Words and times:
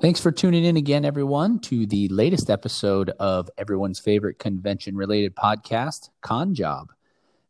Thanks 0.00 0.18
for 0.18 0.32
tuning 0.32 0.64
in 0.64 0.78
again, 0.78 1.04
everyone, 1.04 1.58
to 1.58 1.84
the 1.84 2.08
latest 2.08 2.48
episode 2.48 3.10
of 3.20 3.50
everyone's 3.58 4.00
favorite 4.00 4.38
convention 4.38 4.96
related 4.96 5.36
podcast, 5.36 6.08
Con 6.22 6.54
Job. 6.54 6.90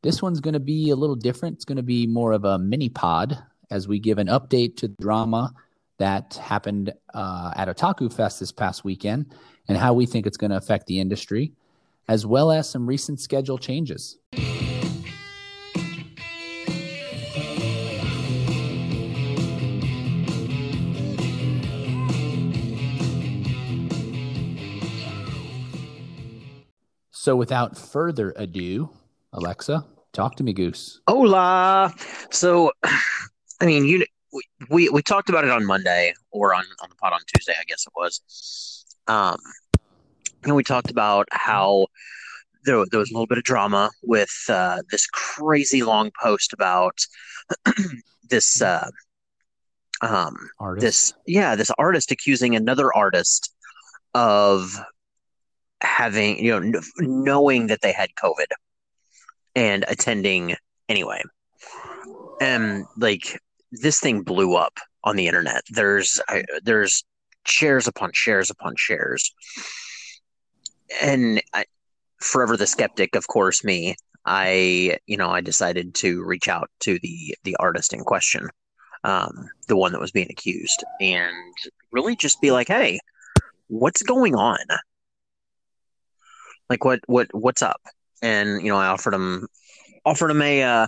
This 0.02 0.20
one's 0.20 0.40
going 0.40 0.54
to 0.54 0.60
be 0.60 0.90
a 0.90 0.96
little 0.96 1.14
different. 1.14 1.54
It's 1.54 1.64
going 1.64 1.76
to 1.76 1.84
be 1.84 2.08
more 2.08 2.32
of 2.32 2.44
a 2.44 2.58
mini 2.58 2.88
pod 2.88 3.38
as 3.70 3.86
we 3.86 4.00
give 4.00 4.18
an 4.18 4.26
update 4.26 4.76
to 4.78 4.88
the 4.88 4.96
drama 5.00 5.54
that 5.98 6.40
happened 6.42 6.92
uh, 7.14 7.52
at 7.54 7.68
Otaku 7.68 8.12
Fest 8.12 8.40
this 8.40 8.50
past 8.50 8.82
weekend 8.82 9.32
and 9.68 9.78
how 9.78 9.94
we 9.94 10.04
think 10.04 10.26
it's 10.26 10.36
going 10.36 10.50
to 10.50 10.56
affect 10.56 10.88
the 10.88 10.98
industry, 10.98 11.52
as 12.08 12.26
well 12.26 12.50
as 12.50 12.68
some 12.68 12.84
recent 12.84 13.20
schedule 13.20 13.58
changes. 13.58 14.18
So, 27.20 27.36
without 27.36 27.76
further 27.76 28.32
ado, 28.36 28.88
Alexa, 29.34 29.84
talk 30.14 30.36
to 30.36 30.42
me, 30.42 30.54
Goose. 30.54 31.02
Hola. 31.06 31.92
So, 32.30 32.72
I 32.82 33.66
mean, 33.66 33.84
you 33.84 34.06
we 34.70 34.88
we 34.88 35.02
talked 35.02 35.28
about 35.28 35.44
it 35.44 35.50
on 35.50 35.66
Monday 35.66 36.14
or 36.30 36.54
on 36.54 36.64
on 36.82 36.88
the 36.88 36.94
pod 36.96 37.12
on 37.12 37.20
Tuesday, 37.26 37.52
I 37.60 37.64
guess 37.64 37.84
it 37.86 37.92
was. 37.94 38.86
Um, 39.06 39.36
and 40.44 40.56
we 40.56 40.64
talked 40.64 40.90
about 40.90 41.28
how 41.30 41.88
there, 42.64 42.82
there 42.90 43.00
was 43.00 43.10
a 43.10 43.12
little 43.12 43.26
bit 43.26 43.36
of 43.36 43.44
drama 43.44 43.90
with 44.02 44.34
uh, 44.48 44.80
this 44.90 45.06
crazy 45.08 45.82
long 45.82 46.10
post 46.22 46.54
about 46.54 47.00
this 48.30 48.62
uh, 48.62 48.88
um 50.00 50.36
Artist. 50.58 50.80
this 50.80 51.12
yeah 51.26 51.54
this 51.54 51.70
artist 51.76 52.12
accusing 52.12 52.56
another 52.56 52.90
artist 52.96 53.54
of 54.14 54.80
having 55.82 56.38
you 56.44 56.60
know 56.60 56.80
knowing 56.98 57.68
that 57.68 57.80
they 57.80 57.92
had 57.92 58.10
covid 58.22 58.46
and 59.54 59.84
attending 59.88 60.56
anyway. 60.88 61.22
And 62.40 62.86
like 62.96 63.40
this 63.72 64.00
thing 64.00 64.22
blew 64.22 64.56
up 64.56 64.78
on 65.04 65.16
the 65.16 65.26
internet. 65.26 65.62
There's 65.70 66.20
I, 66.28 66.44
there's 66.62 67.04
shares 67.46 67.86
upon 67.86 68.10
shares 68.12 68.50
upon 68.50 68.74
shares. 68.76 69.32
And 71.00 71.40
I, 71.54 71.64
forever 72.20 72.56
the 72.56 72.66
skeptic 72.66 73.16
of 73.16 73.26
course 73.26 73.64
me 73.64 73.96
i 74.26 74.98
you 75.06 75.16
know 75.16 75.30
i 75.30 75.40
decided 75.40 75.94
to 75.94 76.22
reach 76.22 76.48
out 76.48 76.68
to 76.80 76.98
the 77.02 77.34
the 77.44 77.56
artist 77.56 77.94
in 77.94 78.00
question 78.00 78.46
um 79.04 79.48
the 79.68 79.76
one 79.76 79.92
that 79.92 80.00
was 80.00 80.10
being 80.10 80.28
accused 80.30 80.84
and 81.00 81.54
really 81.92 82.14
just 82.14 82.40
be 82.42 82.50
like 82.50 82.68
hey 82.68 83.00
what's 83.68 84.02
going 84.02 84.34
on 84.34 84.58
like 86.70 86.84
what 86.84 87.00
what 87.06 87.28
what's 87.32 87.60
up? 87.60 87.80
And 88.22 88.62
you 88.62 88.68
know 88.68 88.76
i 88.78 88.86
offered 88.86 89.12
him 89.12 89.48
offered 90.06 90.30
him 90.30 90.40
a 90.40 90.62
uh, 90.62 90.86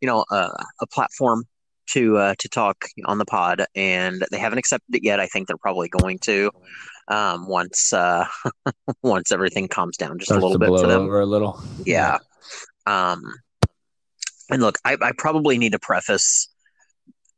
you 0.00 0.06
know 0.06 0.24
a, 0.30 0.50
a 0.80 0.86
platform 0.86 1.44
to 1.88 2.16
uh, 2.18 2.34
to 2.38 2.48
talk 2.48 2.84
on 3.06 3.18
the 3.18 3.24
pod 3.24 3.64
and 3.74 4.24
they 4.30 4.38
haven't 4.38 4.58
accepted 4.58 4.94
it 4.94 5.02
yet. 5.04 5.18
I 5.18 5.26
think 5.26 5.48
they're 5.48 5.56
probably 5.56 5.88
going 5.88 6.18
to 6.20 6.50
um, 7.08 7.48
once 7.48 7.92
uh, 7.92 8.26
once 9.02 9.32
everything 9.32 9.68
calms 9.68 9.96
down 9.96 10.18
just 10.18 10.28
Starts 10.28 10.42
a 10.42 10.46
little 10.46 10.58
bit 10.58 10.68
for 10.68 10.86
them. 10.86 11.02
over 11.02 11.20
a 11.20 11.26
little. 11.26 11.60
yeah. 11.84 12.18
Um 12.86 13.22
and 14.50 14.62
look 14.62 14.78
I, 14.84 14.96
I 15.00 15.12
probably 15.16 15.58
need 15.58 15.72
to 15.72 15.78
preface 15.78 16.48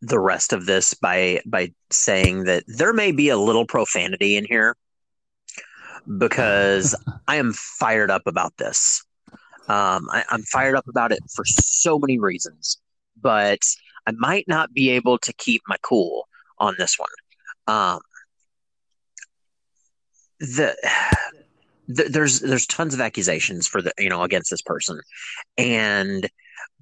the 0.02 0.18
rest 0.18 0.52
of 0.52 0.66
this 0.66 0.94
by 0.94 1.40
by 1.46 1.72
saying 1.90 2.44
that 2.44 2.64
there 2.66 2.92
may 2.92 3.12
be 3.12 3.30
a 3.30 3.36
little 3.36 3.66
profanity 3.66 4.36
in 4.36 4.44
here 4.44 4.76
because 6.16 6.94
I 7.28 7.36
am 7.36 7.52
fired 7.52 8.10
up 8.10 8.22
about 8.26 8.56
this. 8.56 9.04
Um, 9.68 10.08
I, 10.10 10.24
I'm 10.30 10.42
fired 10.42 10.76
up 10.76 10.88
about 10.88 11.12
it 11.12 11.20
for 11.34 11.44
so 11.44 11.98
many 11.98 12.18
reasons, 12.18 12.78
but 13.20 13.60
I 14.06 14.12
might 14.12 14.48
not 14.48 14.72
be 14.72 14.90
able 14.90 15.18
to 15.18 15.32
keep 15.34 15.62
my 15.68 15.76
cool 15.82 16.26
on 16.58 16.74
this 16.78 16.98
one. 16.98 17.08
Um, 17.66 18.00
the, 20.40 20.74
the 21.88 22.04
there's 22.04 22.40
there's 22.40 22.66
tons 22.66 22.94
of 22.94 23.00
accusations 23.00 23.66
for 23.66 23.82
the 23.82 23.92
you 23.98 24.08
know 24.08 24.22
against 24.22 24.50
this 24.50 24.62
person, 24.62 25.00
and 25.58 26.28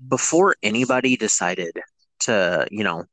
before 0.09 0.55
anybody 0.63 1.17
decided 1.17 1.73
to 2.21 2.69
you 2.71 2.85
know 2.85 3.05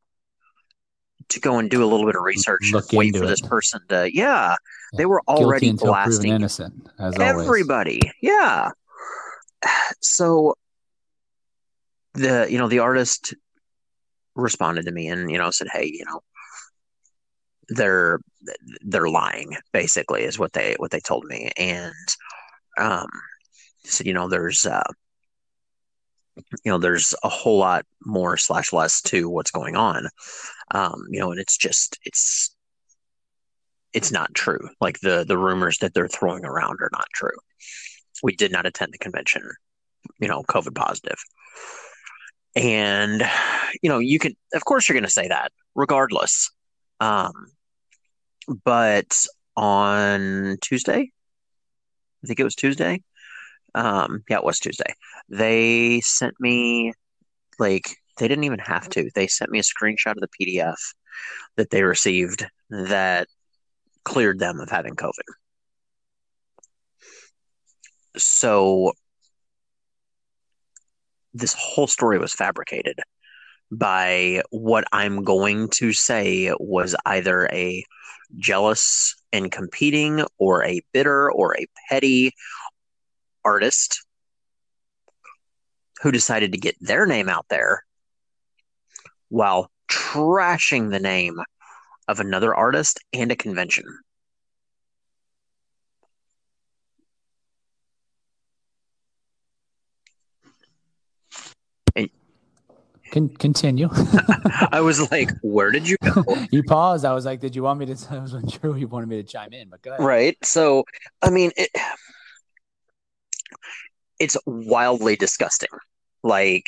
to 1.30 1.40
go 1.40 1.60
and 1.60 1.70
do 1.70 1.84
a 1.84 1.88
little 1.88 2.06
bit 2.06 2.16
of 2.16 2.24
research, 2.24 2.72
Look 2.74 2.92
wait 2.94 3.16
for 3.16 3.24
it. 3.24 3.28
this 3.28 3.42
person 3.42 3.82
to 3.90 4.10
yeah, 4.14 4.56
they 4.98 5.06
were 5.06 5.22
already 5.28 5.72
blasting 5.72 6.32
innocent, 6.34 6.88
as 7.00 7.18
always. 7.18 7.46
everybody 7.46 8.02
yeah 8.22 8.70
so 10.02 10.56
the 12.14 12.48
you 12.50 12.58
know 12.58 12.68
the 12.68 12.80
artist 12.80 13.34
responded 14.36 14.86
to 14.86 14.92
me 14.92 15.08
and 15.08 15.32
you 15.32 15.38
know 15.38 15.50
said 15.52 15.68
hey 15.72 15.86
you 15.86 16.04
know 16.06 16.20
they're 17.70 18.20
they're 18.82 19.10
lying 19.10 19.56
basically 19.72 20.24
is 20.24 20.38
what 20.38 20.54
they 20.54 20.76
what 20.78 20.92
they 20.92 21.00
told 21.00 21.24
me 21.26 21.50
and 21.58 21.94
um 22.78 23.08
said 23.86 24.06
you 24.06 24.14
know 24.14 24.28
there's 24.28 24.66
uh 24.66 24.84
you 26.36 26.72
know 26.72 26.78
there's 26.78 27.14
a 27.24 27.30
whole 27.30 27.58
lot 27.58 27.86
more 28.06 28.38
slash 28.38 28.74
less 28.74 29.02
to 29.02 29.30
what's 29.30 29.52
going 29.52 29.76
on. 29.76 30.08
Um 30.72 31.06
you 31.10 31.20
know 31.20 31.32
and 31.32 31.40
it's 31.40 31.58
just 31.58 32.00
it's 32.04 32.56
it's 33.94 34.12
not 34.12 34.34
true. 34.34 34.70
Like 34.82 35.00
the 35.02 35.24
the 35.28 35.38
rumors 35.38 35.78
that 35.80 35.94
they're 35.94 36.08
throwing 36.08 36.46
around 36.46 36.80
are 36.82 36.90
not 36.92 37.08
true. 37.14 37.38
We 38.24 38.36
did 38.36 38.52
not 38.52 38.66
attend 38.66 38.94
the 38.94 38.98
convention 38.98 39.44
you 40.20 40.28
know 40.28 40.44
covid 40.44 40.76
positive. 40.76 41.18
And 42.56 43.24
you 43.82 43.90
know 43.90 44.00
you 44.00 44.20
can 44.20 44.36
of 44.54 44.66
course 44.66 44.88
you're 44.88 44.96
going 44.96 45.06
to 45.06 45.10
say 45.10 45.28
that 45.28 45.52
regardless. 45.76 46.52
Um 47.00 47.34
but 48.64 49.14
on 49.56 50.58
tuesday 50.62 51.12
i 52.24 52.28
think 52.28 52.40
it 52.40 52.44
was 52.44 52.56
tuesday 52.56 53.02
um 53.76 54.24
yeah 54.30 54.38
it 54.38 54.44
was 54.44 54.60
tuesday. 54.60 54.94
They 55.30 56.02
sent 56.02 56.36
me 56.40 56.94
like 57.60 57.96
they 58.18 58.28
didn't 58.28 58.44
even 58.44 58.60
have 58.60 58.90
to. 58.90 59.10
They 59.16 59.28
sent 59.28 59.52
me 59.52 59.60
a 59.60 59.64
screenshot 59.64 60.12
of 60.12 60.22
the 60.22 60.46
pdf 60.46 60.76
that 61.58 61.70
they 61.70 61.84
received 61.84 62.46
that 62.70 63.28
cleared 64.04 64.40
them 64.40 64.60
of 64.60 64.70
having 64.70 64.96
covid. 64.96 65.22
So 68.18 68.94
this 71.34 71.56
whole 71.58 71.88
story 71.88 72.20
was 72.20 72.34
fabricated 72.34 73.00
by 73.72 74.44
what 74.52 74.84
I'm 74.92 75.24
going 75.24 75.70
to 75.70 75.94
say 75.94 76.54
was 76.60 76.96
either 77.06 77.48
a 77.52 77.84
jealous 78.38 79.16
and 79.32 79.52
competing 79.52 80.24
or 80.38 80.64
a 80.64 80.82
bitter 80.92 81.32
or 81.32 81.58
a 81.58 81.66
petty 81.90 82.32
artist 83.46 84.06
who 86.02 86.12
decided 86.12 86.52
to 86.52 86.58
get 86.58 86.76
their 86.82 87.06
name 87.06 87.30
out 87.30 87.46
there 87.50 87.84
while 89.30 89.70
trashing 89.90 90.92
the 90.92 91.00
name 91.00 91.40
of 92.08 92.20
another 92.20 92.54
artist 92.54 93.00
and 93.14 93.32
a 93.32 93.36
convention. 93.36 93.86
Con- 103.14 103.30
continue. 103.30 103.90
I 104.72 104.82
was 104.82 105.12
like, 105.12 105.30
where 105.44 105.70
did 105.70 105.88
you 105.88 105.98
go? 106.02 106.24
you 106.50 106.64
paused. 106.64 107.06
I 107.06 107.14
was 107.14 107.26
like, 107.26 107.40
"Did 107.40 107.56
you 107.56 107.62
want 107.62 107.80
me 107.80 107.86
to?" 107.86 108.08
I 108.10 108.18
wasn't 108.18 108.52
sure 108.52 108.76
you 108.76 108.88
wanted 108.88 109.08
me 109.08 109.18
to 109.18 109.24
chime 109.24 109.54
in, 109.54 109.70
but 109.70 109.84
go 109.84 109.92
ahead. 109.92 110.04
Right. 110.04 110.38
So, 110.44 110.84
I 111.22 111.30
mean, 111.30 111.52
it, 111.56 111.70
it's 114.20 114.38
wildly 114.46 115.16
disgusting. 115.16 115.70
Like, 116.24 116.68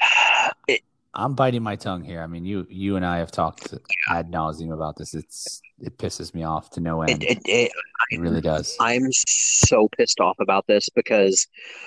it, 0.68 0.82
I'm 1.14 1.34
biting 1.34 1.62
my 1.62 1.76
tongue 1.76 2.04
here. 2.04 2.22
I 2.22 2.26
mean, 2.26 2.44
you 2.44 2.66
you 2.70 2.96
and 2.96 3.04
I 3.04 3.18
have 3.18 3.32
talked 3.32 3.74
ad 4.08 4.30
nauseum 4.30 4.72
about 4.72 4.96
this. 4.96 5.14
It's 5.14 5.60
it 5.80 5.98
pisses 5.98 6.34
me 6.34 6.44
off 6.44 6.70
to 6.70 6.80
no 6.80 7.02
end. 7.02 7.22
it, 7.22 7.38
it, 7.44 7.72
it, 8.10 8.20
really 8.20 8.40
does. 8.40 8.76
I'm 8.80 9.10
so 9.12 9.88
pissed 9.96 10.20
off 10.20 10.36
about 10.40 10.66
this 10.66 10.88
because, 10.94 11.46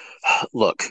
look, 0.54 0.84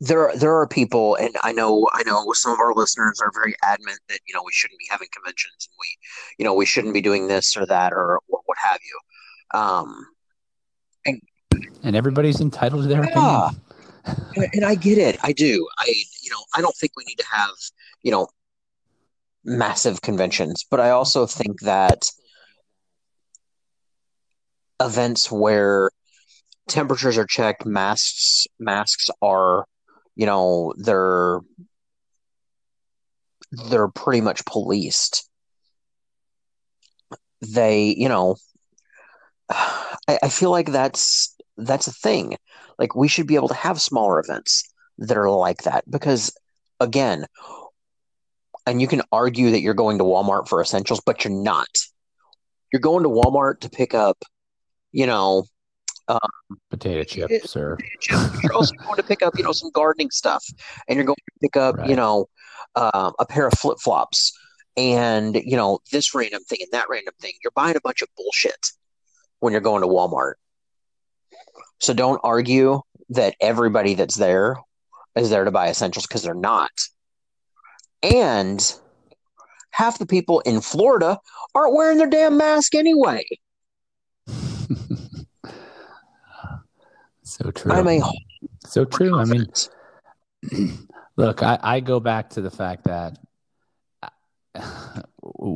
there 0.00 0.30
there 0.36 0.56
are 0.56 0.68
people, 0.68 1.16
and 1.16 1.34
I 1.42 1.52
know 1.52 1.88
I 1.92 2.02
know 2.04 2.32
some 2.32 2.52
of 2.52 2.60
our 2.60 2.74
listeners 2.74 3.20
are 3.20 3.32
very 3.34 3.54
adamant 3.64 3.98
that 4.08 4.20
you 4.28 4.34
know 4.34 4.42
we 4.44 4.52
shouldn't 4.52 4.78
be 4.78 4.86
having 4.90 5.08
conventions 5.12 5.68
and 5.68 5.76
we, 5.80 5.88
you 6.38 6.44
know, 6.44 6.54
we 6.54 6.66
shouldn't 6.66 6.94
be 6.94 7.00
doing 7.00 7.26
this 7.26 7.56
or 7.56 7.66
that 7.66 7.92
or, 7.92 8.20
or 8.28 8.40
what 8.44 8.58
have 8.62 8.78
you. 8.84 9.58
Um, 9.58 10.06
And 11.82 11.96
everybody's 11.96 12.40
entitled 12.40 12.82
to 12.82 12.88
their 12.88 13.04
Yeah. 13.04 13.48
opinion. 13.48 13.62
and, 14.36 14.48
and 14.54 14.64
I 14.64 14.74
get 14.74 14.98
it. 14.98 15.18
I 15.22 15.32
do. 15.32 15.66
I 15.78 15.86
you 16.22 16.30
know 16.30 16.42
I 16.54 16.60
don't 16.60 16.74
think 16.76 16.92
we 16.96 17.04
need 17.04 17.18
to 17.18 17.26
have 17.30 17.50
you 18.02 18.10
know 18.10 18.28
massive 19.44 20.02
conventions, 20.02 20.64
but 20.70 20.80
I 20.80 20.90
also 20.90 21.26
think 21.26 21.60
that 21.62 22.10
events 24.80 25.30
where 25.30 25.90
temperatures 26.68 27.18
are 27.18 27.26
checked, 27.26 27.66
masks 27.66 28.46
masks 28.58 29.08
are, 29.22 29.64
you 30.14 30.26
know, 30.26 30.74
they're 30.76 31.40
they're 33.50 33.88
pretty 33.88 34.20
much 34.20 34.44
policed. 34.44 35.28
They, 37.40 37.94
you 37.96 38.08
know, 38.08 38.36
I, 39.50 40.18
I 40.24 40.28
feel 40.28 40.50
like 40.50 40.70
that's 40.70 41.34
that's 41.58 41.86
a 41.86 41.92
thing. 41.92 42.36
Like 42.78 42.94
we 42.94 43.08
should 43.08 43.26
be 43.26 43.34
able 43.34 43.48
to 43.48 43.54
have 43.54 43.80
smaller 43.80 44.20
events 44.20 44.72
that 44.98 45.16
are 45.16 45.30
like 45.30 45.64
that 45.64 45.88
because 45.90 46.34
again, 46.80 47.26
and 48.66 48.80
you 48.80 48.88
can 48.88 49.02
argue 49.12 49.50
that 49.50 49.60
you're 49.60 49.74
going 49.74 49.98
to 49.98 50.04
Walmart 50.04 50.48
for 50.48 50.60
essentials, 50.60 51.00
but 51.04 51.24
you're 51.24 51.32
not. 51.32 51.68
You're 52.72 52.80
going 52.80 53.02
to 53.02 53.08
Walmart 53.08 53.60
to 53.60 53.70
pick 53.70 53.94
up, 53.94 54.22
you 54.92 55.06
know, 55.06 55.44
um, 56.06 56.18
potato 56.70 57.02
chips 57.02 57.56
or 57.56 57.76
potato 57.76 57.94
chips. 58.00 58.42
You're 58.42 58.54
also 58.54 58.74
going 58.84 58.96
to 58.96 59.02
pick 59.02 59.22
up, 59.22 59.34
you 59.38 59.44
know, 59.44 59.52
some 59.52 59.70
gardening 59.72 60.10
stuff, 60.10 60.44
and 60.86 60.96
you're 60.96 61.06
going 61.06 61.16
to 61.16 61.38
pick 61.40 61.56
up, 61.56 61.76
Right. 61.76 61.88
you 61.88 61.96
know, 61.96 62.28
um, 62.74 63.12
a 63.18 63.26
pair 63.26 63.46
of 63.46 63.54
flip 63.54 63.78
flops, 63.80 64.38
and 64.76 65.34
you 65.36 65.56
know 65.56 65.80
this 65.90 66.14
random 66.14 66.42
thing 66.44 66.58
and 66.60 66.72
that 66.72 66.88
random 66.88 67.14
thing. 67.20 67.32
You're 67.42 67.52
buying 67.52 67.76
a 67.76 67.80
bunch 67.80 68.02
of 68.02 68.08
bullshit 68.16 68.66
when 69.40 69.52
you're 69.52 69.62
going 69.62 69.82
to 69.82 69.88
Walmart. 69.88 70.34
So 71.80 71.94
don't 71.94 72.20
argue 72.22 72.82
that 73.10 73.34
everybody 73.40 73.94
that's 73.94 74.16
there 74.16 74.56
is 75.16 75.30
there 75.30 75.44
to 75.44 75.50
buy 75.50 75.68
essentials 75.68 76.06
because 76.06 76.22
they're 76.22 76.34
not. 76.34 76.70
And 78.02 78.60
half 79.70 79.98
the 79.98 80.06
people 80.06 80.40
in 80.40 80.60
Florida 80.60 81.18
aren't 81.54 81.74
wearing 81.74 81.98
their 81.98 82.10
damn 82.10 82.36
mask 82.36 82.74
anyway. 82.74 83.24
so 87.22 87.50
true. 87.50 87.72
I'm 87.72 87.88
a 87.88 88.00
so 88.66 88.84
true. 88.84 89.18
I 89.18 89.24
mean, 89.24 89.46
look, 91.16 91.42
I, 91.42 91.58
I 91.62 91.80
go 91.80 92.00
back 92.00 92.30
to 92.30 92.40
the 92.40 92.50
fact 92.50 92.84
that 92.84 93.18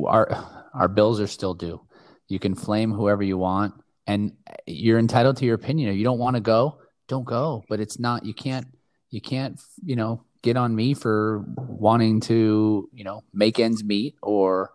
our 0.05 0.45
our 0.73 0.87
bills 0.87 1.19
are 1.19 1.27
still 1.27 1.53
due. 1.53 1.81
You 2.27 2.39
can 2.39 2.55
flame 2.55 2.91
whoever 2.91 3.21
you 3.21 3.37
want, 3.37 3.75
and 4.07 4.33
uh, 4.49 4.53
you're 4.65 4.99
entitled 4.99 5.37
to 5.37 5.45
your 5.45 5.55
opinion. 5.55 5.89
If 5.89 5.97
you 5.97 6.03
don't 6.03 6.19
want 6.19 6.35
to 6.35 6.41
go, 6.41 6.79
don't 7.07 7.25
go. 7.25 7.63
But 7.69 7.79
it's 7.79 7.99
not. 7.99 8.25
You 8.25 8.33
can't. 8.33 8.67
You 9.09 9.21
can't. 9.21 9.59
You 9.83 9.95
know, 9.95 10.23
get 10.41 10.57
on 10.57 10.75
me 10.75 10.93
for 10.93 11.43
wanting 11.57 12.21
to. 12.21 12.89
You 12.93 13.03
know, 13.03 13.23
make 13.33 13.59
ends 13.59 13.83
meet, 13.83 14.15
or 14.21 14.71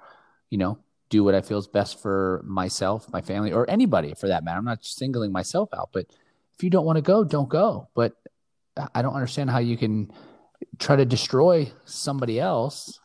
you 0.51 0.59
know, 0.59 0.79
do 1.11 1.25
what 1.25 1.35
I 1.35 1.41
feel 1.41 1.59
is 1.59 1.67
best 1.67 2.01
for 2.01 2.43
myself, 2.47 3.11
my 3.13 3.21
family, 3.21 3.53
or 3.53 3.69
anybody 3.71 4.15
for 4.15 4.29
that 4.29 4.45
matter. 4.45 4.59
I'm 4.59 4.65
not 4.65 4.85
singling 4.85 5.33
myself 5.33 5.71
out, 5.75 5.91
but 5.93 6.07
if 6.55 6.63
you 6.63 6.71
don't 6.71 6.85
want 6.85 6.97
to 6.97 7.03
go, 7.03 7.25
don't 7.25 7.49
go. 7.49 7.89
But 7.95 8.15
I 8.95 9.03
don't 9.03 9.15
understand 9.15 9.51
how 9.51 9.59
you 9.59 9.77
can 9.77 10.13
try 10.79 10.97
to 10.97 11.05
destroy 11.05 11.73
somebody 11.85 12.39
else 12.39 13.01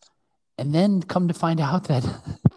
and 0.57 0.73
then 0.73 1.01
come 1.01 1.27
to 1.27 1.33
find 1.33 1.59
out 1.59 1.83
that 1.87 2.03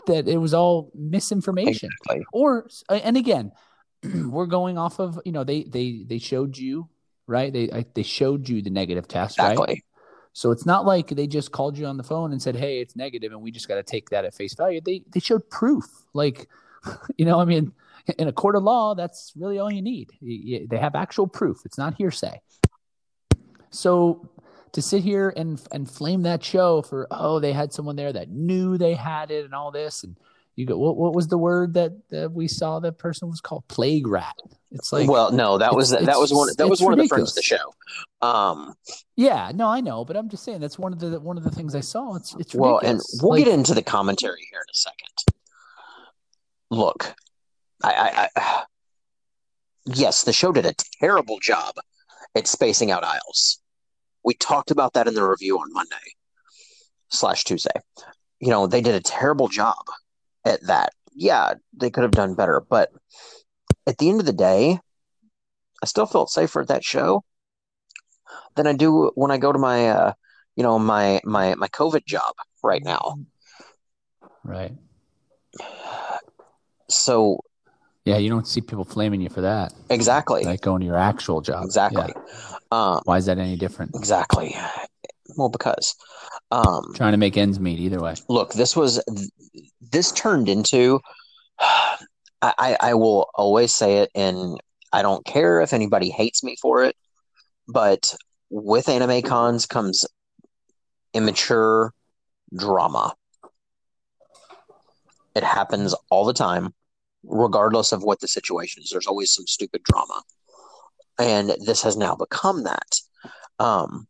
that 0.06 0.28
it 0.28 0.38
was 0.38 0.54
all 0.54 0.90
misinformation. 0.94 1.90
Exactly. 2.02 2.24
or 2.32 2.68
and 2.90 3.16
again 3.16 3.52
we're 4.26 4.46
going 4.46 4.78
off 4.78 4.98
of 5.00 5.18
you 5.24 5.32
know 5.32 5.44
they 5.44 5.64
they 5.64 6.04
they 6.06 6.18
showed 6.18 6.56
you 6.58 6.88
right? 7.26 7.52
They 7.52 7.70
I, 7.72 7.84
they 7.94 8.02
showed 8.04 8.48
you 8.48 8.62
the 8.62 8.70
negative 8.70 9.08
test 9.08 9.38
right? 9.48 9.58
So 10.32 10.50
it's 10.50 10.66
not 10.66 10.84
like 10.84 11.08
they 11.08 11.26
just 11.26 11.50
called 11.50 11.76
you 11.78 11.86
on 11.86 11.96
the 11.96 12.02
phone 12.04 12.30
and 12.32 12.40
said 12.40 12.56
hey 12.56 12.80
it's 12.80 12.94
negative 12.94 13.32
and 13.32 13.42
we 13.42 13.50
just 13.50 13.68
got 13.68 13.76
to 13.76 13.82
take 13.82 14.10
that 14.10 14.24
at 14.24 14.34
face 14.34 14.54
value. 14.54 14.80
They 14.84 15.02
they 15.12 15.20
showed 15.20 15.48
proof. 15.50 15.84
Like 16.14 16.48
you 17.16 17.24
know 17.24 17.40
i 17.40 17.44
mean 17.44 17.72
in 18.18 18.28
a 18.28 18.32
court 18.32 18.54
of 18.54 18.62
law 18.62 18.94
that's 18.94 19.32
really 19.36 19.58
all 19.58 19.72
you 19.72 19.82
need. 19.82 20.10
You- 20.20 20.58
you- 20.60 20.66
they 20.68 20.78
have 20.78 20.94
actual 20.94 21.26
proof. 21.26 21.62
It's 21.64 21.78
not 21.78 21.94
hearsay. 21.94 22.40
So 23.70 24.28
to 24.72 24.82
sit 24.82 25.02
here 25.02 25.32
and 25.36 25.60
and 25.72 25.90
flame 25.90 26.22
that 26.22 26.44
show 26.44 26.82
for 26.82 27.06
oh 27.10 27.40
they 27.40 27.52
had 27.52 27.72
someone 27.72 27.96
there 27.96 28.12
that 28.12 28.28
knew 28.30 28.76
they 28.76 28.94
had 28.94 29.30
it 29.30 29.44
and 29.44 29.54
all 29.54 29.70
this 29.70 30.04
and 30.04 30.16
you 30.54 30.66
go 30.66 30.76
what 30.78 30.96
what 30.96 31.14
was 31.14 31.28
the 31.28 31.38
word 31.38 31.74
that, 31.74 31.92
that 32.10 32.32
we 32.32 32.48
saw 32.48 32.78
that 32.80 32.98
person 32.98 33.28
was 33.28 33.40
called 33.40 33.66
plague 33.68 34.06
rat 34.06 34.34
it's 34.72 34.92
like 34.92 35.08
well, 35.08 35.30
no, 35.30 35.58
that 35.58 35.74
was 35.74 35.90
that 35.90 36.18
was 36.18 36.32
one 36.32 36.48
that 36.58 36.68
was 36.68 36.82
one 36.82 36.92
of 36.92 36.98
the 36.98 37.06
friends 37.06 37.30
of 37.30 37.36
the 37.36 37.42
show. 37.42 37.72
Um, 38.20 38.74
yeah 39.14 39.52
no 39.54 39.68
I 39.68 39.80
know 39.80 40.04
but 40.04 40.16
I'm 40.16 40.28
just 40.28 40.44
saying 40.44 40.60
that's 40.60 40.78
one 40.78 40.92
of 40.92 40.98
the 40.98 41.20
one 41.20 41.38
of 41.38 41.44
the 41.44 41.50
things 41.50 41.74
I 41.74 41.80
saw 41.80 42.16
it's 42.16 42.34
it's 42.36 42.54
well, 42.54 42.78
and 42.78 43.00
we'll 43.22 43.32
Like, 43.32 43.44
get 43.44 43.54
into 43.54 43.74
the 43.74 43.82
commentary 43.82 44.46
here 44.50 44.60
in 44.60 44.70
a 44.70 44.74
second. 44.74 45.36
Look, 46.70 47.14
I, 47.84 48.28
I, 48.34 48.40
I 48.40 48.62
yes, 49.86 50.24
the 50.24 50.32
show 50.32 50.52
did 50.52 50.66
a 50.66 50.74
terrible 51.00 51.38
job 51.38 51.76
at 52.34 52.46
spacing 52.46 52.90
out 52.90 53.04
aisles. 53.04 53.60
We 54.26 54.34
talked 54.34 54.72
about 54.72 54.94
that 54.94 55.06
in 55.06 55.14
the 55.14 55.24
review 55.24 55.56
on 55.58 55.72
Monday 55.72 56.16
slash 57.08 57.44
Tuesday. 57.44 57.80
You 58.40 58.50
know, 58.50 58.66
they 58.66 58.82
did 58.82 58.96
a 58.96 59.00
terrible 59.00 59.46
job 59.46 59.84
at 60.44 60.66
that. 60.66 60.92
Yeah, 61.14 61.54
they 61.72 61.90
could 61.90 62.02
have 62.02 62.10
done 62.10 62.34
better, 62.34 62.60
but 62.60 62.90
at 63.86 63.98
the 63.98 64.10
end 64.10 64.18
of 64.18 64.26
the 64.26 64.32
day, 64.32 64.80
I 65.80 65.86
still 65.86 66.06
felt 66.06 66.30
safer 66.30 66.60
at 66.60 66.68
that 66.68 66.84
show 66.84 67.24
than 68.56 68.66
I 68.66 68.72
do 68.72 69.12
when 69.14 69.30
I 69.30 69.38
go 69.38 69.52
to 69.52 69.58
my, 69.58 69.90
uh, 69.90 70.12
you 70.56 70.64
know, 70.64 70.78
my 70.78 71.20
my 71.24 71.54
my 71.54 71.68
COVID 71.68 72.04
job 72.04 72.34
right 72.64 72.82
now. 72.82 73.18
right 74.42 74.72
So 76.90 77.40
yeah 78.06 78.16
you 78.16 78.30
don't 78.30 78.46
see 78.46 78.62
people 78.62 78.84
flaming 78.84 79.20
you 79.20 79.28
for 79.28 79.42
that 79.42 79.74
exactly, 79.90 80.44
like 80.44 80.62
going 80.62 80.80
to 80.80 80.86
your 80.86 80.96
actual 80.96 81.42
job 81.42 81.64
exactly, 81.64 82.14
Yeah. 82.16 82.56
um, 82.72 83.00
why 83.04 83.18
is 83.18 83.26
that 83.26 83.38
any 83.38 83.56
different 83.56 83.92
exactly. 83.94 84.56
Well, 85.36 85.48
because, 85.48 85.94
um, 86.52 86.92
trying 86.94 87.12
to 87.12 87.18
make 87.18 87.36
ends 87.36 87.60
meet 87.60 87.78
either 87.80 88.00
way 88.00 88.14
look, 88.28 88.52
this 88.54 88.74
was 88.74 89.02
this 89.80 90.12
turned 90.12 90.48
into. 90.48 91.00
I, 91.58 91.98
I 92.58 92.76
I 92.80 92.94
will 92.94 93.28
always 93.34 93.74
say 93.74 93.98
it, 93.98 94.10
and 94.14 94.58
I 94.92 95.02
don't 95.02 95.24
care 95.26 95.60
if 95.60 95.72
anybody 95.72 96.10
hates 96.10 96.44
me 96.44 96.56
for 96.62 96.84
it, 96.84 96.94
but 97.66 98.14
with 98.50 98.88
anime 98.88 99.22
cons 99.22 99.66
comes 99.66 100.04
immature 101.12 101.92
drama. 102.54 103.14
It 105.34 105.42
happens 105.42 105.94
all 106.10 106.24
the 106.24 106.32
time, 106.32 106.72
regardless 107.26 107.92
of 107.92 108.02
what 108.02 108.20
the 108.20 108.28
situation 108.28 108.82
is. 108.82 108.90
There's 108.90 109.06
always 109.06 109.32
some 109.32 109.46
stupid 109.46 109.82
drama, 109.84 110.22
and 111.18 111.50
this 111.64 111.82
has 111.82 111.96
now 111.96 112.14
become 112.14 112.64
that. 112.64 113.00
Um, 113.58 114.06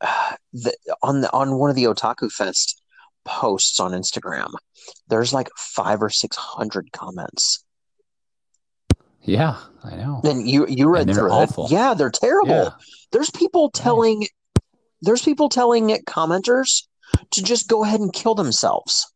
the, 0.52 0.74
on 1.02 1.20
the 1.20 1.32
on 1.32 1.58
one 1.58 1.70
of 1.70 1.76
the 1.76 1.84
Otaku 1.84 2.30
Fest 2.30 2.80
posts 3.24 3.78
on 3.80 3.92
Instagram, 3.92 4.52
there's 5.08 5.32
like 5.32 5.48
five 5.56 6.02
or 6.02 6.10
six 6.10 6.36
hundred 6.36 6.90
comments. 6.92 7.64
yeah 9.22 9.56
I 9.84 9.96
know 9.96 10.20
Then 10.22 10.46
you 10.46 10.66
you 10.68 10.88
read 10.88 11.06
they're 11.08 11.14
through 11.16 11.30
awful. 11.30 11.66
it. 11.66 11.72
Yeah, 11.72 11.94
they're 11.94 12.10
terrible. 12.10 12.50
yeah 12.50 12.70
There's 13.12 13.30
people 13.30 13.70
telling 13.70 14.26
there's 15.02 15.22
people 15.22 15.48
telling 15.48 15.88
commenters 16.06 16.84
to 17.32 17.42
just 17.42 17.68
go 17.68 17.84
ahead 17.84 18.00
and 18.00 18.12
kill 18.12 18.34
themselves. 18.34 19.12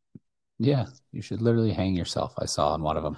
Yeah 0.59 0.87
you 1.13 1.21
should 1.23 1.43
literally 1.43 1.73
hang 1.73 1.95
yourself 1.95 2.33
I 2.39 2.47
saw 2.47 2.73
on 2.73 2.83
one 2.83 2.97
of 2.97 3.03
them 3.03 3.17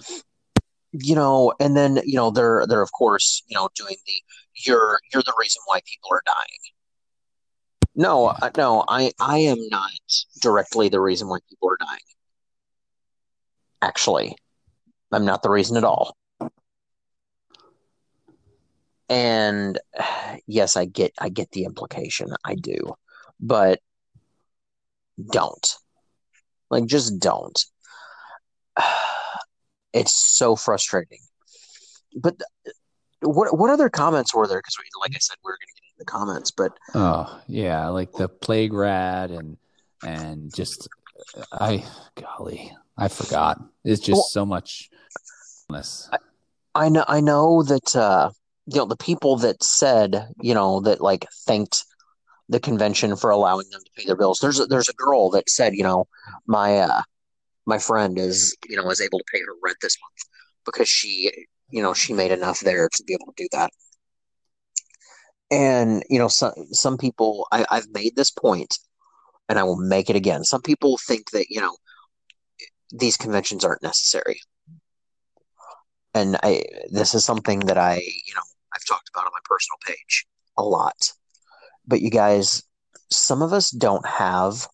You 0.93 1.15
know, 1.15 1.53
and 1.61 1.77
then 1.77 2.01
you 2.05 2.15
know 2.15 2.31
they're 2.31 2.65
they're 2.67 2.83
of 2.83 2.93
course 2.93 3.43
you 3.49 3.55
know 3.57 3.69
doing 3.75 3.97
the 4.07 4.23
you're 4.65 4.99
you're 5.13 5.23
the 5.23 5.35
reason 5.39 5.61
why 5.67 5.81
people 5.85 6.11
are 6.13 6.23
dying. 6.25 6.63
No, 7.95 8.27
Yeah. 8.27 8.39
uh, 8.43 8.51
no, 8.57 8.85
I 8.89 9.13
I 9.21 9.39
am 9.39 9.59
not 9.69 9.91
directly 10.41 10.89
the 10.89 11.01
reason 11.01 11.29
why 11.29 11.39
people 11.49 11.69
are 11.71 11.77
dying. 11.79 12.01
Actually, 13.83 14.37
I'm 15.13 15.25
not 15.27 15.43
the 15.43 15.51
reason 15.51 15.77
at 15.77 15.85
all. 15.85 16.17
And 19.09 19.79
yes, 20.47 20.77
I 20.77 20.87
get 20.87 21.13
I 21.19 21.29
get 21.29 21.51
the 21.51 21.65
implication. 21.65 22.29
I 22.45 22.55
do. 22.55 22.95
But 23.41 23.81
don't. 25.31 25.67
Like 26.71 26.87
just 26.87 27.19
don't. 27.19 27.59
It's 29.93 30.13
so 30.37 30.57
frustrating. 30.57 31.21
But 32.15 32.37
what 33.23 33.57
what 33.57 33.71
other 33.71 33.89
comments 33.89 34.35
were 34.35 34.47
there? 34.47 34.59
Because 34.59 34.77
like 35.01 35.13
I 35.15 35.19
said, 35.19 35.37
we 35.43 35.49
are 35.49 35.53
going 35.53 35.69
to 35.69 35.81
get 35.81 35.89
into 35.89 35.99
the 35.99 36.05
comments, 36.05 36.51
but 36.51 36.73
Oh 36.95 37.41
yeah, 37.49 37.89
like 37.89 38.13
the 38.13 38.29
plague 38.29 38.75
rat 38.75 39.31
and 39.31 39.57
and 40.05 40.55
just 40.55 40.89
I 41.51 41.83
golly, 42.15 42.77
I 42.99 43.09
forgot. 43.09 43.59
It's 43.85 44.03
just 44.03 44.17
Well- 44.19 44.29
so 44.31 44.45
much. 44.45 44.91
This. 45.71 46.11
I 46.75 46.89
know 46.91 47.05
I 47.09 47.21
know 47.21 47.63
that 47.63 47.97
uh, 47.97 48.31
you 48.67 48.77
know 48.77 48.85
the 48.85 48.97
people 48.97 49.37
that 49.39 49.63
said 49.63 50.29
you 50.43 50.53
know 50.53 50.81
that 50.81 51.01
like 51.01 51.27
thanked 51.47 51.85
the 52.49 52.61
convention 52.61 53.17
for 53.17 53.31
allowing 53.31 53.69
them 53.71 53.81
to 53.85 53.91
pay 53.97 54.07
their 54.07 54.17
bills. 54.17 54.39
There's 54.41 54.61
a, 54.61 54.67
there's 54.67 54.89
a 54.89 54.95
girl 54.95 55.31
that 55.31 55.51
said, 55.51 55.75
you 55.75 55.83
know, 55.83 56.07
my 56.47 56.79
uh, 56.79 57.03
my 57.67 57.79
friend 57.79 58.19
is 58.19 58.57
you 58.69 58.77
know 58.77 58.85
was 58.85 59.01
able 59.01 59.19
to 59.19 59.25
pay 59.33 59.41
her 59.41 59.55
rent 59.63 59.77
this 59.83 59.97
month 60.01 60.39
because 60.65 60.89
she 60.89 61.31
you 61.71 61.83
know 61.83 61.93
she 61.93 62.13
made 62.13 62.31
enough 62.31 62.61
there 62.61 62.89
to 62.89 63.05
be 63.05 63.15
able 63.15 63.33
to 63.33 63.43
do 63.43 63.49
that. 63.53 63.71
And 65.51 66.03
you 66.09 66.19
know, 66.19 66.29
some 66.29 66.53
some 66.71 66.97
people 66.97 67.47
I, 67.53 67.67
I've 67.71 67.89
made 67.93 68.17
this 68.17 68.31
point, 68.31 68.79
and 69.49 69.59
I 69.59 69.65
will 69.65 69.77
make 69.77 70.11
it 70.11 70.17
again. 70.17 70.45
Some 70.45 70.63
people 70.63 70.99
think 70.99 71.31
that 71.33 71.47
you 71.51 71.61
know 71.61 71.77
these 72.93 73.17
conventions 73.17 73.65
aren't 73.65 73.83
necessary, 73.83 74.41
and 76.15 76.37
I 76.43 76.65
this 76.91 77.15
is 77.15 77.25
something 77.25 77.61
that 77.61 77.79
I 77.79 77.97
you 77.97 78.35
know 78.35 78.43
I've 78.75 78.85
talked 78.85 79.09
about 79.09 79.27
on 79.27 79.33
my 79.33 79.41
personal 79.45 79.79
page 79.87 80.27
a 80.57 80.63
lot. 80.63 81.13
But 81.87 82.01
you 82.01 82.11
guys, 82.11 82.63
some 83.11 83.43
of 83.43 83.53
us 83.53 83.71
don't 83.71 84.07
have 84.07 84.67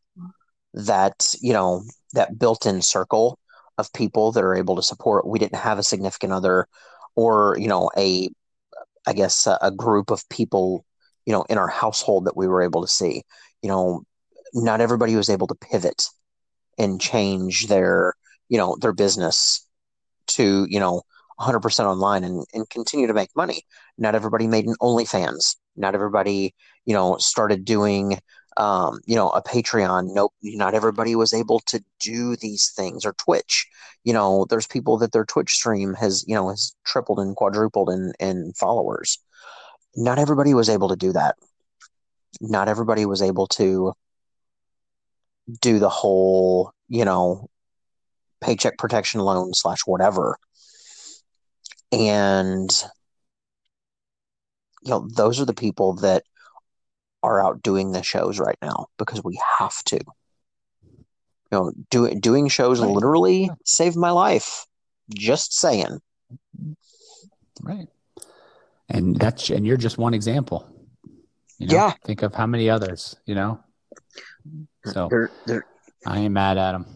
that 0.74 1.34
you 1.40 1.52
know 1.52 1.84
that 2.14 2.38
built-in 2.38 2.80
circle 2.82 3.38
of 3.78 3.92
people 3.92 4.32
that 4.32 4.44
are 4.44 4.54
able 4.54 4.76
to 4.76 4.82
support. 4.82 5.26
We 5.26 5.38
didn't 5.38 5.58
have 5.58 5.78
a 5.78 5.82
significant 5.82 6.32
other, 6.32 6.66
or 7.14 7.56
you 7.58 7.68
know 7.68 7.90
a 7.96 8.28
I 9.06 9.12
guess 9.12 9.46
a, 9.46 9.58
a 9.62 9.70
group 9.70 10.10
of 10.10 10.28
people 10.28 10.84
you 11.26 11.32
know 11.32 11.44
in 11.48 11.58
our 11.58 11.68
household 11.68 12.26
that 12.26 12.36
we 12.36 12.46
were 12.46 12.62
able 12.62 12.82
to 12.82 12.88
see. 12.88 13.22
You 13.62 13.68
know, 13.68 14.02
not 14.54 14.80
everybody 14.80 15.16
was 15.16 15.28
able 15.28 15.46
to 15.48 15.54
pivot 15.54 16.08
and 16.78 17.00
change 17.00 17.66
their 17.66 18.14
you 18.48 18.58
know 18.58 18.76
their 18.80 18.92
business 18.92 19.66
to 20.28 20.66
you 20.68 20.80
know 20.80 21.02
100% 21.40 21.84
online 21.86 22.24
and, 22.24 22.44
and 22.52 22.68
continue 22.70 23.06
to 23.06 23.14
make 23.14 23.30
money 23.34 23.62
not 23.98 24.14
everybody 24.14 24.46
made 24.46 24.66
an 24.66 24.76
onlyfans 24.80 25.56
not 25.76 25.94
everybody 25.94 26.54
you 26.84 26.94
know 26.94 27.16
started 27.18 27.64
doing 27.64 28.18
um, 28.56 29.00
you 29.06 29.16
know 29.16 29.30
a 29.30 29.42
patreon. 29.42 30.14
Nope 30.14 30.32
not 30.42 30.74
everybody 30.74 31.16
was 31.16 31.32
able 31.32 31.60
to 31.66 31.82
do 32.00 32.36
these 32.36 32.72
things 32.76 33.04
or 33.04 33.14
twitch. 33.14 33.66
You 34.04 34.12
know 34.12 34.46
there's 34.48 34.66
people 34.66 34.98
that 34.98 35.12
their 35.12 35.24
twitch 35.24 35.52
stream 35.52 35.94
has 35.94 36.24
you 36.26 36.34
know 36.34 36.50
has 36.50 36.74
tripled 36.84 37.18
and 37.18 37.36
quadrupled 37.36 37.90
in 37.90 38.12
in 38.20 38.52
followers. 38.54 39.18
Not 39.96 40.18
everybody 40.18 40.54
was 40.54 40.68
able 40.68 40.88
to 40.88 40.96
do 40.96 41.12
that. 41.12 41.36
Not 42.40 42.68
everybody 42.68 43.04
was 43.04 43.22
able 43.22 43.46
to 43.48 43.92
do 45.60 45.78
the 45.78 45.88
whole, 45.88 46.72
you 46.88 47.04
know, 47.04 47.48
paycheck 48.40 48.78
protection 48.78 49.20
loan 49.20 49.52
slash 49.54 49.80
whatever. 49.86 50.36
And 51.90 52.70
you 54.82 54.90
know, 54.90 55.08
those 55.14 55.40
are 55.40 55.44
the 55.44 55.54
people 55.54 55.94
that 55.94 56.24
are 57.22 57.44
out 57.44 57.62
doing 57.62 57.92
the 57.92 58.02
shows 58.02 58.38
right 58.38 58.58
now 58.62 58.86
because 58.98 59.22
we 59.22 59.38
have 59.58 59.82
to. 59.84 59.98
You 61.50 61.58
know, 61.58 61.72
do, 61.90 62.14
doing 62.14 62.48
shows 62.48 62.80
right. 62.80 62.90
literally 62.90 63.50
saved 63.64 63.96
my 63.96 64.10
life. 64.10 64.66
Just 65.14 65.54
saying. 65.54 66.00
Right. 67.62 67.88
And 68.88 69.16
that's 69.16 69.50
and 69.50 69.66
you're 69.66 69.76
just 69.76 69.98
one 69.98 70.14
example. 70.14 70.68
You 71.58 71.68
know, 71.68 71.74
yeah. 71.74 71.92
Think 72.04 72.22
of 72.22 72.34
how 72.34 72.46
many 72.46 72.68
others, 72.68 73.16
you 73.26 73.34
know? 73.34 73.60
So 74.86 75.08
they're, 75.10 75.30
they're, 75.46 75.66
I 76.06 76.18
ain't 76.18 76.32
mad 76.32 76.58
at 76.58 76.74
him. 76.74 76.86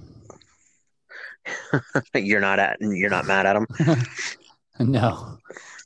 you're 2.15 2.41
not 2.41 2.59
at 2.59 2.79
you're 2.81 3.11
not 3.11 3.27
mad 3.27 3.47
at 3.47 3.57
him. 3.57 3.67
no, 4.81 5.39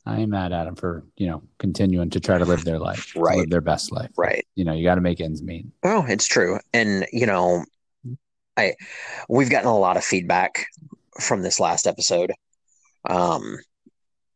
I 0.06 0.18
ain't 0.20 0.30
mad 0.30 0.52
at 0.52 0.66
him 0.66 0.76
for 0.76 1.04
you 1.16 1.26
know 1.26 1.42
continuing 1.58 2.10
to 2.10 2.20
try 2.20 2.38
to 2.38 2.44
live 2.44 2.64
their 2.64 2.78
life, 2.78 3.12
right? 3.16 3.38
live 3.38 3.50
their 3.50 3.60
best 3.60 3.92
life, 3.92 4.10
right? 4.16 4.46
You 4.54 4.64
know, 4.64 4.72
you 4.72 4.84
got 4.84 4.96
to 4.96 5.00
make 5.00 5.20
ends 5.20 5.42
meet. 5.42 5.66
Oh, 5.82 6.04
it's 6.08 6.26
true, 6.26 6.58
and 6.72 7.06
you 7.12 7.26
know, 7.26 7.64
I 8.56 8.74
we've 9.28 9.50
gotten 9.50 9.68
a 9.68 9.78
lot 9.78 9.96
of 9.96 10.04
feedback 10.04 10.66
from 11.20 11.42
this 11.42 11.60
last 11.60 11.86
episode. 11.86 12.32
Um, 13.08 13.58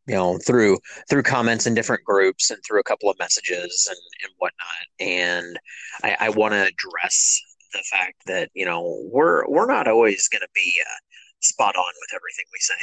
you 0.07 0.15
know 0.15 0.37
through 0.37 0.77
through 1.09 1.23
comments 1.23 1.65
in 1.65 1.73
different 1.73 2.03
groups 2.03 2.51
and 2.51 2.61
through 2.63 2.79
a 2.79 2.83
couple 2.83 3.09
of 3.09 3.17
messages 3.19 3.87
and 3.89 3.97
and 4.23 4.33
whatnot 4.37 4.85
and 4.99 5.59
i, 6.03 6.27
I 6.27 6.29
want 6.29 6.53
to 6.53 6.61
address 6.61 7.41
the 7.73 7.83
fact 7.91 8.15
that 8.27 8.49
you 8.53 8.65
know 8.65 9.03
we're 9.11 9.47
we're 9.47 9.65
not 9.65 9.87
always 9.87 10.27
going 10.27 10.41
to 10.41 10.47
be 10.53 10.79
uh, 10.81 10.99
spot 11.39 11.75
on 11.75 11.93
with 12.01 12.13
everything 12.13 12.45
we 12.53 12.59
say 12.59 12.73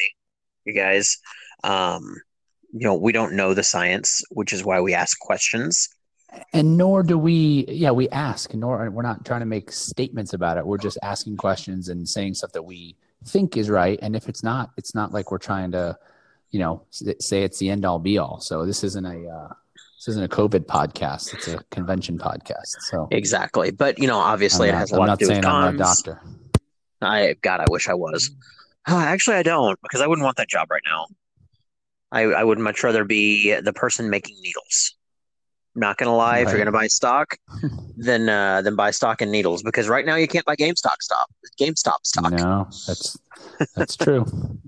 you 0.64 0.74
guys 0.74 1.18
um 1.64 2.16
you 2.72 2.86
know 2.86 2.94
we 2.94 3.12
don't 3.12 3.34
know 3.34 3.54
the 3.54 3.62
science 3.62 4.22
which 4.30 4.52
is 4.52 4.64
why 4.64 4.80
we 4.80 4.94
ask 4.94 5.18
questions. 5.18 5.88
And 6.54 6.78
nor 6.78 7.02
do 7.02 7.18
we 7.18 7.66
yeah 7.68 7.90
we 7.90 8.08
ask 8.08 8.54
nor 8.54 8.90
we're 8.90 9.02
not 9.02 9.24
trying 9.24 9.40
to 9.40 9.46
make 9.46 9.70
statements 9.70 10.32
about 10.32 10.56
it. 10.56 10.66
We're 10.66 10.78
just 10.78 10.98
asking 11.02 11.36
questions 11.36 11.88
and 11.88 12.08
saying 12.08 12.34
stuff 12.34 12.52
that 12.52 12.62
we 12.62 12.96
think 13.26 13.56
is 13.56 13.68
right. 13.68 13.98
And 14.02 14.16
if 14.16 14.28
it's 14.28 14.42
not 14.42 14.70
it's 14.76 14.94
not 14.94 15.12
like 15.12 15.30
we're 15.30 15.38
trying 15.38 15.72
to 15.72 15.98
you 16.50 16.58
know 16.58 16.84
say 16.90 17.42
it's 17.42 17.58
the 17.58 17.68
end 17.68 17.84
all 17.84 17.98
be 17.98 18.18
all. 18.18 18.40
So 18.40 18.64
this 18.64 18.82
isn't 18.82 19.04
a 19.04 19.28
uh, 19.28 19.48
this 19.98 20.08
isn't 20.08 20.24
a 20.24 20.28
covid 20.28 20.64
podcast. 20.64 21.34
It's 21.34 21.48
a 21.48 21.62
convention 21.70 22.18
podcast. 22.18 22.80
So 22.80 23.08
exactly. 23.10 23.70
But 23.70 23.98
you 23.98 24.06
know 24.06 24.18
obviously 24.18 24.68
not, 24.68 24.74
it 24.74 24.78
has 24.78 24.92
a 24.92 24.96
lot 24.96 25.06
not 25.06 25.18
to 25.18 25.26
do 25.26 25.34
with 25.34 25.44
I'm 25.44 25.74
a 25.74 25.78
doctor. 25.78 26.20
I 27.02 27.36
god 27.42 27.60
i 27.60 27.66
wish 27.68 27.88
i 27.88 27.94
was. 27.94 28.30
Actually 28.86 29.36
i 29.36 29.42
don't 29.42 29.78
because 29.82 30.00
i 30.00 30.06
wouldn't 30.06 30.24
want 30.24 30.38
that 30.38 30.48
job 30.48 30.70
right 30.70 30.82
now 30.86 31.06
i 32.12 32.23
i 32.23 32.45
would 32.45 32.59
much 32.59 32.85
rather 32.85 33.04
be 33.04 33.59
the 33.61 33.73
person 33.73 34.09
making 34.09 34.37
needles 34.42 34.95
not 35.75 35.97
gonna 35.97 36.14
lie, 36.14 36.33
right. 36.33 36.42
if 36.42 36.49
you're 36.49 36.59
gonna 36.59 36.73
buy 36.73 36.87
stock, 36.87 37.37
then 37.97 38.28
uh, 38.28 38.62
then 38.62 38.76
buy 38.76 38.90
stock 38.90 39.23
in 39.23 39.31
needles 39.31 39.62
because 39.62 39.88
right 39.88 40.04
now 40.04 40.16
you 40.16 40.28
can't 40.28 40.45
buy 40.45 40.57
GameStop 40.57 40.97
stock. 41.00 41.31
GameStop 41.59 42.04
stock. 42.04 42.33
No, 42.33 42.69
that's 42.87 43.19
that's 43.75 43.97
true. 43.97 44.26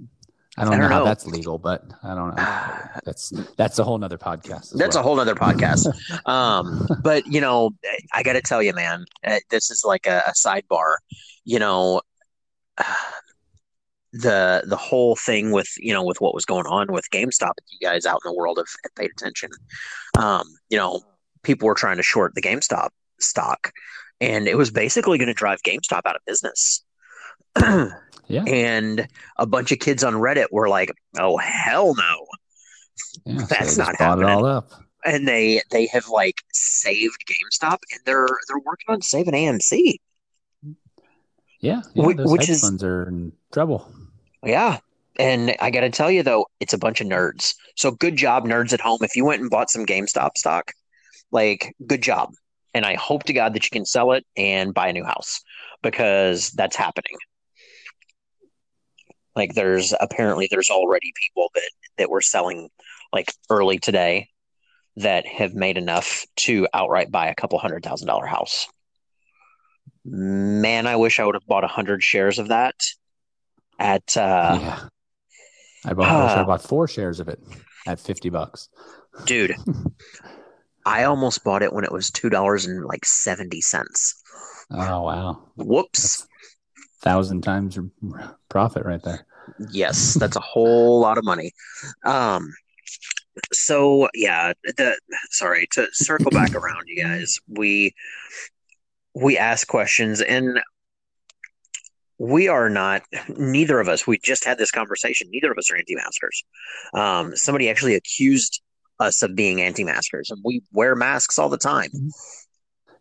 I 0.57 0.63
don't, 0.63 0.75
I 0.75 0.77
don't 0.77 0.83
know, 0.83 0.89
know, 0.89 0.95
how 1.01 1.05
that's 1.05 1.27
legal, 1.27 1.59
but 1.59 1.83
I 2.05 2.15
don't 2.15 2.37
know. 2.37 2.45
That's 3.05 3.31
that's 3.57 3.81
a 3.81 3.85
whole 3.85 3.99
nother 3.99 4.19
podcast. 4.19 4.73
That's 4.79 4.95
well. 4.95 5.03
a 5.03 5.03
whole 5.03 5.17
nother 5.17 5.35
podcast. 5.35 5.89
um, 6.29 6.87
but 7.03 7.27
you 7.27 7.41
know, 7.41 7.71
I 8.13 8.23
got 8.23 8.35
to 8.35 8.41
tell 8.41 8.63
you, 8.63 8.73
man, 8.73 9.05
uh, 9.27 9.41
this 9.51 9.73
is 9.73 9.83
like 9.85 10.07
a, 10.07 10.23
a 10.29 10.33
sidebar. 10.33 10.95
You 11.45 11.59
know, 11.59 12.03
the 14.15 14.63
the 14.67 14.77
whole 14.77 15.17
thing 15.17 15.51
with 15.51 15.69
you 15.77 15.93
know 15.93 16.05
with 16.05 16.21
what 16.21 16.35
was 16.35 16.45
going 16.45 16.67
on 16.67 16.93
with 16.93 17.11
GameStop. 17.11 17.53
You 17.69 17.87
guys 17.87 18.07
out 18.07 18.21
in 18.25 18.31
the 18.31 18.37
world 18.37 18.59
have 18.59 18.95
paid 18.97 19.11
attention. 19.11 19.51
Um, 20.17 20.47
you 20.71 20.79
know, 20.79 21.03
people 21.43 21.67
were 21.67 21.75
trying 21.75 21.97
to 21.97 22.03
short 22.03 22.35
the 22.35 22.43
GameStop 22.43 22.91
stock, 23.19 23.73
and 24.21 24.47
it 24.47 24.57
was 24.57 24.71
basically 24.71 25.19
going 25.19 25.29
to 25.29 25.35
drive 25.35 25.63
GameStop 25.63 26.03
out 26.07 26.17
of 26.17 26.23
business. 26.27 26.85
Yeah. 28.27 28.43
And 28.47 29.07
a 29.37 29.45
bunch 29.45 29.71
of 29.71 29.81
kids 29.81 30.03
on 30.03 30.15
Reddit 30.15 30.47
were 30.51 30.67
like, 30.67 30.91
"Oh 31.19 31.37
hell 31.37 31.95
no, 31.95 32.27
yeah, 33.27 33.45
that's 33.45 33.77
so 33.77 33.83
not 33.83 33.97
happening." 33.99 34.31
It 34.31 34.33
all 34.33 34.47
up. 34.47 34.71
And 35.05 35.29
they 35.29 35.61
they 35.71 35.85
have 35.89 36.09
like 36.09 36.41
saved 36.51 37.23
GameStop, 37.29 37.81
and 37.93 38.01
they're 38.07 38.27
they're 38.49 38.63
working 38.65 38.87
on 38.89 39.03
saving 39.03 39.35
AMC. 39.35 39.97
Yeah, 41.61 41.83
yeah 41.93 42.07
which, 42.07 42.17
which 42.19 42.49
is 42.49 42.63
funds 42.63 42.83
are 42.83 43.07
in 43.09 43.33
trouble. 43.53 43.93
Yeah, 44.45 44.79
and 45.19 45.57
I 45.61 45.71
got 45.71 45.81
to 45.81 45.91
tell 45.91 46.11
you 46.11 46.23
though, 46.23 46.47
it's 46.61 46.73
a 46.73 46.79
bunch 46.79 47.01
of 47.01 47.07
nerds. 47.07 47.55
So 47.77 47.91
good 47.91 48.17
job, 48.17 48.45
nerds 48.45 48.73
at 48.73 48.81
home. 48.81 48.99
If 49.03 49.17
you 49.17 49.25
went 49.25 49.41
and 49.41 49.51
bought 49.51 49.71
some 49.71 49.87
GameStop 49.87 50.37
stock, 50.37 50.73
like 51.31 51.75
good 51.87 52.03
job. 52.03 52.31
And 52.75 52.85
I 52.85 52.95
hope 52.95 53.25
to 53.25 53.33
God 53.33 53.55
that 53.55 53.65
you 53.65 53.71
can 53.71 53.87
sell 53.87 54.13
it 54.13 54.27
and 54.37 54.75
buy 54.75 54.89
a 54.89 54.93
new 54.93 55.05
house 55.05 55.41
because 55.83 56.51
that's 56.51 56.77
happening. 56.77 57.17
Like 59.37 59.55
there's 59.55 59.95
apparently 60.01 60.49
there's 60.51 60.71
already 60.71 61.13
people 61.17 61.51
that 61.55 61.71
that 61.99 62.11
were 62.11 62.21
selling 62.21 62.69
like 63.13 63.33
early 63.51 63.79
today 63.79 64.29
that 64.97 65.27
have 65.27 65.55
made 65.55 65.77
enough 65.77 66.25
to 66.37 66.69
outright 66.75 67.11
buy 67.11 67.29
a 67.29 67.35
couple 67.35 67.59
hundred 67.59 67.85
thousand 67.85 68.09
dollar 68.09 68.27
house. 68.27 68.67
Man, 70.05 70.87
I 70.87 70.97
wish 70.97 71.19
I 71.19 71.25
would 71.25 71.35
have 71.35 71.47
bought 71.47 71.65
a 71.65 71.69
hundred 71.69 72.03
shares 72.03 72.39
of 72.39 72.49
that 72.49 72.75
at 73.79 74.17
uh 74.17 74.59
yeah. 74.61 74.81
I 75.85 75.93
bought 75.93 76.11
uh, 76.11 76.41
I 76.41 76.45
bought 76.45 76.63
four 76.63 76.89
shares 76.89 77.21
of 77.21 77.29
it 77.29 77.41
at 77.87 78.01
fifty 78.01 78.31
bucks. 78.31 78.69
Dude. 79.27 79.55
I 80.87 81.05
almost 81.05 81.45
bought 81.45 81.63
it 81.63 81.73
when 81.73 81.85
it 81.85 81.93
was 81.93 82.11
two 82.11 82.29
dollars 82.29 82.67
and 82.67 82.85
like 82.85 83.05
seventy 83.05 83.61
cents. 83.61 84.23
Oh 84.71 85.03
wow. 85.03 85.43
Whoops. 85.57 86.27
Thousand 87.01 87.43
times 87.43 87.79
profit 88.49 88.85
right 88.85 89.03
there. 89.03 89.27
Yes, 89.71 90.15
that's 90.21 90.37
a 90.37 90.41
whole 90.41 91.01
lot 91.01 91.19
of 91.19 91.25
money. 91.25 91.53
Um, 92.05 92.53
so 93.53 94.09
yeah, 94.15 94.53
the 94.65 94.99
sorry 95.31 95.67
to 95.73 95.87
circle 95.93 96.31
back 96.31 96.55
around, 96.55 96.85
you 96.87 97.03
guys. 97.03 97.39
We 97.49 97.95
we 99.15 99.39
ask 99.39 99.67
questions 99.67 100.21
and 100.21 100.61
we 102.25 102.49
are 102.49 102.69
not 102.69 103.03
neither 103.37 103.81
of 103.81 103.89
us 103.89 104.07
we 104.07 104.19
just 104.23 104.45
had 104.45 104.59
this 104.59 104.71
conversation 104.71 105.29
neither 105.31 105.51
of 105.53 105.59
us 105.59 105.71
are 105.71 105.77
anti-maskers 105.77 106.45
um, 106.95 107.37
somebody 107.37 107.69
actually 107.69 107.95
accused 107.95 108.63
us 109.01 109.23
of 109.23 109.35
being 109.35 109.61
anti-maskers 109.61 110.31
and 110.31 110.41
we 110.45 110.63
wear 110.73 110.95
masks 110.95 111.39
all 111.39 111.49
the 111.49 111.59
time 111.59 111.91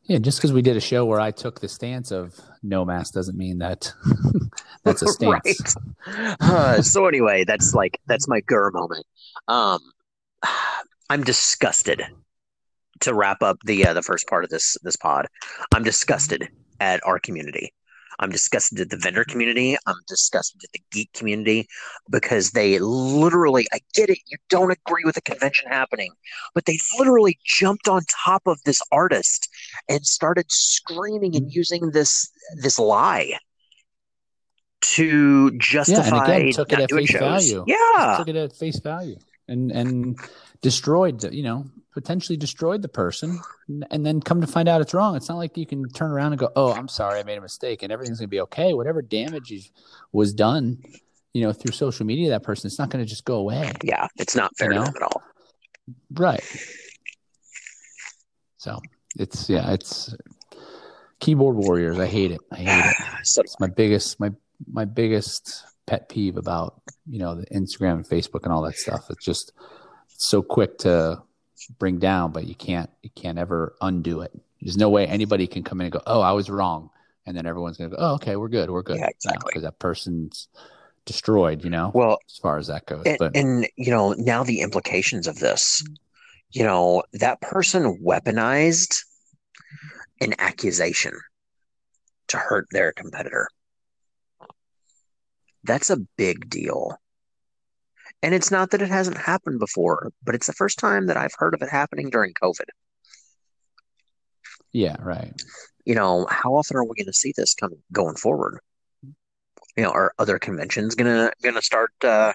Yeah, 0.05 0.17
just 0.17 0.39
because 0.39 0.51
we 0.51 0.61
did 0.61 0.75
a 0.75 0.81
show 0.81 1.05
where 1.05 1.21
I 1.21 1.31
took 1.31 1.61
the 1.61 1.69
stance 1.69 2.11
of 2.11 2.37
no 2.61 2.83
mask 2.83 3.13
doesn't 3.13 3.37
mean 3.37 3.59
that 3.59 3.93
that's 4.83 5.01
a 5.01 5.07
stance. 5.15 5.75
right. 6.05 6.35
Uh, 6.41 6.81
so 6.81 7.05
anyway, 7.05 7.45
that's 7.45 7.73
like 7.73 7.99
that's 8.05 8.27
my 8.27 8.41
gur 8.41 8.69
moment. 8.71 9.05
Um, 9.47 9.79
I'm 11.09 11.23
disgusted 11.23 12.03
to 12.99 13.13
wrap 13.13 13.41
up 13.41 13.57
the 13.63 13.87
uh, 13.87 13.93
the 13.93 14.01
first 14.01 14.27
part 14.27 14.43
of 14.43 14.49
this 14.49 14.77
this 14.83 14.97
pod. 14.97 15.27
I'm 15.73 15.83
disgusted 15.83 16.49
at 16.81 16.99
our 17.05 17.19
community. 17.19 17.73
I'm 18.19 18.29
disgusted 18.29 18.79
at 18.79 18.89
the 18.89 18.97
vendor 18.97 19.23
community. 19.23 19.77
I'm 19.85 19.95
disgusted 20.07 20.61
at 20.63 20.71
the 20.71 20.81
geek 20.91 21.11
community 21.13 21.67
because 22.09 22.51
they 22.51 22.79
literally, 22.79 23.67
I 23.73 23.79
get 23.93 24.09
it, 24.09 24.19
you 24.27 24.37
don't 24.49 24.71
agree 24.71 25.03
with 25.05 25.15
the 25.15 25.21
convention 25.21 25.69
happening, 25.69 26.11
but 26.53 26.65
they 26.65 26.79
literally 26.97 27.37
jumped 27.45 27.87
on 27.87 28.01
top 28.25 28.43
of 28.45 28.59
this 28.65 28.81
artist 28.91 29.49
and 29.89 30.05
started 30.05 30.45
screaming 30.49 31.35
and 31.35 31.51
using 31.51 31.91
this 31.91 32.29
this 32.61 32.77
lie 32.77 33.37
to 34.81 35.51
justify 35.57 36.27
yeah, 36.27 36.33
and 36.33 36.43
again, 36.43 36.51
took 36.51 36.73
it 36.73 36.79
at 36.79 36.89
doing 36.89 37.07
face 37.07 37.17
shows. 37.17 37.19
value. 37.19 37.65
Yeah. 37.67 38.15
took 38.17 38.27
it 38.27 38.35
at 38.35 38.55
face 38.55 38.79
value 38.79 39.17
and 39.47 39.71
and 39.71 40.19
destroyed 40.61 41.23
you 41.33 41.43
know 41.43 41.65
potentially 41.93 42.37
destroyed 42.37 42.81
the 42.81 42.87
person 42.87 43.39
and 43.91 44.05
then 44.05 44.19
come 44.19 44.41
to 44.41 44.47
find 44.47 44.67
out 44.67 44.81
it's 44.81 44.93
wrong. 44.93 45.15
It's 45.15 45.29
not 45.29 45.37
like 45.37 45.57
you 45.57 45.65
can 45.65 45.87
turn 45.89 46.11
around 46.11 46.33
and 46.33 46.39
go 46.39 46.49
oh 46.55 46.73
i'm 46.73 46.87
sorry 46.87 47.19
i 47.19 47.23
made 47.23 47.37
a 47.37 47.41
mistake 47.41 47.83
and 47.83 47.91
everything's 47.91 48.19
going 48.19 48.27
to 48.27 48.31
be 48.31 48.41
okay. 48.41 48.73
Whatever 48.73 49.01
damage 49.01 49.71
was 50.11 50.33
done 50.33 50.81
you 51.33 51.41
know 51.41 51.51
through 51.51 51.73
social 51.73 52.05
media 52.05 52.29
that 52.29 52.43
person 52.43 52.67
it's 52.67 52.77
not 52.77 52.89
going 52.89 53.03
to 53.03 53.09
just 53.09 53.25
go 53.25 53.35
away. 53.37 53.71
Yeah, 53.83 54.07
it's 54.17 54.35
not 54.35 54.55
fair 54.57 54.71
You 54.71 54.79
know? 54.79 54.85
to 54.85 54.91
them 54.91 55.03
at 55.03 55.03
all. 55.03 55.23
right. 56.13 56.43
So 58.57 58.79
it's 59.17 59.49
yeah 59.49 59.71
it's 59.71 60.15
keyboard 61.19 61.55
warriors. 61.55 61.99
I 61.99 62.05
hate 62.07 62.31
it. 62.31 62.41
I 62.51 62.55
hate 62.57 62.85
it. 62.89 62.95
So 63.25 63.41
it's 63.41 63.57
my 63.59 63.67
biggest 63.67 64.19
my 64.19 64.31
my 64.71 64.85
biggest 64.85 65.63
pet 65.85 66.09
peeve 66.09 66.37
about 66.37 66.81
you 67.09 67.19
know 67.19 67.35
the 67.35 67.45
Instagram 67.47 67.93
and 67.93 68.05
Facebook 68.05 68.43
and 68.43 68.51
all 68.51 68.61
that 68.63 68.75
stuff. 68.75 69.05
It's 69.09 69.23
just 69.25 69.53
so 70.07 70.41
quick 70.41 70.77
to 70.79 71.21
bring 71.79 71.99
down, 71.99 72.31
but 72.31 72.45
you 72.45 72.55
can't 72.55 72.89
you 73.01 73.09
can't 73.15 73.37
ever 73.37 73.75
undo 73.81 74.21
it. 74.21 74.31
There's 74.61 74.77
no 74.77 74.89
way 74.89 75.05
anybody 75.05 75.47
can 75.47 75.63
come 75.63 75.81
in 75.81 75.85
and 75.85 75.93
go, 75.93 76.01
"Oh, 76.07 76.21
I 76.21 76.31
was 76.31 76.49
wrong," 76.49 76.89
and 77.25 77.35
then 77.35 77.45
everyone's 77.45 77.77
gonna 77.77 77.89
go, 77.89 77.97
"Oh, 77.99 78.13
okay, 78.15 78.35
we're 78.35 78.49
good, 78.49 78.69
we're 78.69 78.83
good." 78.83 78.97
Yeah, 78.97 79.07
exactly. 79.07 79.49
Because 79.49 79.63
that 79.63 79.79
person's 79.79 80.47
destroyed, 81.05 81.63
you 81.63 81.69
know, 81.69 81.91
well, 81.93 82.19
as 82.29 82.37
far 82.37 82.57
as 82.57 82.67
that 82.67 82.85
goes. 82.85 83.03
and, 83.05 83.17
but 83.17 83.35
and 83.35 83.67
you 83.75 83.91
know 83.91 84.13
now 84.17 84.43
the 84.43 84.61
implications 84.61 85.27
of 85.27 85.39
this 85.39 85.83
you 86.53 86.63
know 86.63 87.03
that 87.13 87.41
person 87.41 87.99
weaponized 88.03 89.03
an 90.21 90.33
accusation 90.39 91.13
to 92.27 92.37
hurt 92.37 92.67
their 92.71 92.93
competitor 92.93 93.47
that's 95.63 95.89
a 95.89 95.97
big 96.17 96.49
deal 96.49 96.97
and 98.23 98.33
it's 98.33 98.49
not 98.49 98.71
that 98.71 98.81
it 98.81 98.89
hasn't 98.89 99.17
happened 99.17 99.59
before 99.59 100.11
but 100.23 100.33
it's 100.33 100.47
the 100.47 100.53
first 100.53 100.79
time 100.79 101.05
that 101.07 101.17
i've 101.17 101.35
heard 101.37 101.53
of 101.53 101.61
it 101.61 101.69
happening 101.69 102.09
during 102.09 102.33
covid. 102.33 102.65
Yeah, 104.71 104.95
right. 104.99 105.39
you 105.85 105.93
know 105.93 106.25
how 106.29 106.55
often 106.55 106.77
are 106.77 106.83
we 106.83 106.95
going 106.95 107.05
to 107.05 107.13
see 107.13 107.33
this 107.35 107.53
coming 107.53 107.83
going 107.91 108.15
forward? 108.15 108.59
You 109.77 109.83
know 109.83 109.91
are 109.91 110.13
other 110.17 110.39
conventions 110.39 110.95
gonna 110.95 111.31
gonna 111.43 111.61
start 111.61 111.91
uh 112.03 112.33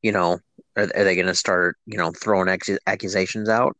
you 0.00 0.12
know 0.12 0.38
are, 0.76 0.84
are 0.94 1.04
they 1.04 1.16
gonna 1.16 1.34
start 1.34 1.76
you 1.84 1.98
know 1.98 2.12
throwing 2.12 2.48
accu- 2.48 2.78
accusations 2.86 3.48
out? 3.48 3.76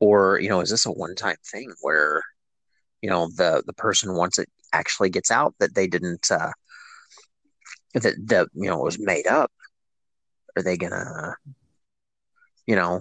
Or 0.00 0.38
you 0.40 0.48
know 0.48 0.60
is 0.60 0.70
this 0.70 0.86
a 0.86 0.90
one-time 0.90 1.36
thing 1.50 1.70
where 1.82 2.22
you 3.02 3.10
know 3.10 3.28
the 3.36 3.62
the 3.66 3.74
person 3.74 4.14
once 4.14 4.38
it 4.38 4.48
actually 4.72 5.10
gets 5.10 5.30
out 5.30 5.54
that 5.58 5.74
they 5.74 5.86
didn't 5.86 6.30
uh 6.30 6.52
that 7.94 8.14
that 8.26 8.48
you 8.54 8.68
know 8.68 8.78
was 8.78 8.98
made 8.98 9.26
up 9.26 9.50
are 10.56 10.62
they 10.62 10.76
gonna 10.76 11.34
you 12.66 12.76
know 12.76 13.00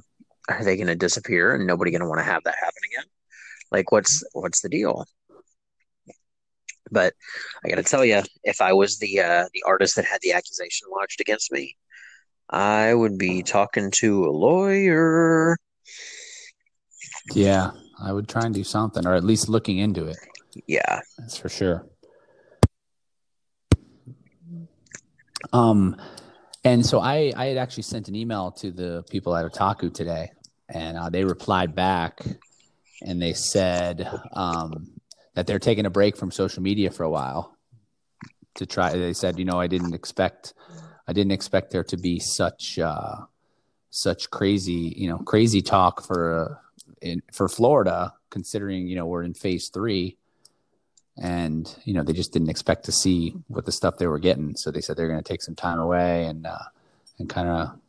are 0.49 0.63
they 0.63 0.77
gonna 0.77 0.95
disappear 0.95 1.55
and 1.55 1.67
nobody 1.67 1.91
gonna 1.91 2.07
want 2.07 2.19
to 2.19 2.25
have 2.25 2.43
that 2.43 2.55
happen 2.55 2.81
again 2.85 3.05
like 3.71 3.91
what's 3.91 4.23
what's 4.33 4.61
the 4.61 4.69
deal 4.69 5.05
but 6.91 7.13
I 7.63 7.69
got 7.69 7.75
to 7.75 7.83
tell 7.83 8.03
you, 8.03 8.21
if 8.43 8.61
I 8.61 8.73
was 8.73 8.99
the 8.99 9.21
uh, 9.21 9.45
the 9.53 9.63
artist 9.65 9.95
that 9.95 10.05
had 10.05 10.19
the 10.21 10.33
accusation 10.33 10.87
lodged 10.91 11.21
against 11.21 11.51
me, 11.51 11.77
I 12.49 12.93
would 12.93 13.17
be 13.17 13.43
talking 13.43 13.91
to 13.99 14.25
a 14.25 14.31
lawyer. 14.31 15.57
Yeah, 17.33 17.71
I 18.03 18.11
would 18.11 18.27
try 18.27 18.45
and 18.45 18.53
do 18.53 18.63
something, 18.63 19.07
or 19.07 19.15
at 19.15 19.23
least 19.23 19.47
looking 19.47 19.77
into 19.77 20.07
it. 20.07 20.17
Yeah, 20.67 20.99
That's 21.17 21.37
for 21.37 21.49
sure. 21.49 21.87
Um, 25.53 25.99
and 26.63 26.85
so 26.85 26.99
I, 26.99 27.33
I 27.35 27.47
had 27.47 27.57
actually 27.57 27.83
sent 27.83 28.07
an 28.07 28.15
email 28.15 28.51
to 28.53 28.71
the 28.71 29.03
people 29.09 29.35
at 29.35 29.51
Otaku 29.51 29.93
today, 29.93 30.31
and 30.69 30.97
uh, 30.97 31.09
they 31.09 31.23
replied 31.23 31.75
back, 31.75 32.21
and 33.01 33.21
they 33.21 33.33
said 33.33 34.07
um, 34.33 34.91
that 35.33 35.47
they're 35.47 35.59
taking 35.59 35.85
a 35.85 35.89
break 35.89 36.15
from 36.15 36.31
social 36.31 36.61
media 36.61 36.91
for 36.91 37.03
a 37.03 37.09
while 37.09 37.57
to 38.55 38.65
try. 38.65 38.91
They 38.95 39.13
said, 39.13 39.39
you 39.39 39.45
know, 39.45 39.59
I 39.59 39.67
didn't 39.67 39.93
expect, 39.93 40.53
I 41.07 41.13
didn't 41.13 41.31
expect 41.31 41.71
there 41.71 41.83
to 41.85 41.97
be 41.97 42.19
such, 42.19 42.77
uh, 42.77 43.17
such 43.89 44.29
crazy, 44.29 44.93
you 44.95 45.09
know, 45.09 45.17
crazy 45.17 45.61
talk 45.61 46.05
for 46.05 46.51
uh, 46.51 46.55
in 47.01 47.23
for 47.33 47.49
Florida, 47.49 48.13
considering 48.29 48.87
you 48.87 48.95
know 48.95 49.07
we're 49.07 49.23
in 49.23 49.33
phase 49.33 49.69
three 49.69 50.17
and 51.21 51.73
you 51.85 51.93
know 51.93 52.03
they 52.03 52.13
just 52.13 52.33
didn't 52.33 52.49
expect 52.49 52.83
to 52.85 52.91
see 52.91 53.35
what 53.47 53.65
the 53.65 53.71
stuff 53.71 53.97
they 53.97 54.07
were 54.07 54.19
getting. 54.19 54.55
So 54.55 54.71
they 54.71 54.81
said 54.81 54.97
they're 54.97 55.07
going 55.07 55.23
to 55.23 55.27
take 55.27 55.41
some 55.41 55.55
time 55.55 55.79
away 55.79 56.25
and 56.25 56.45
uh 56.45 56.57
and 57.19 57.29
kind 57.29 57.47
of 57.47 57.79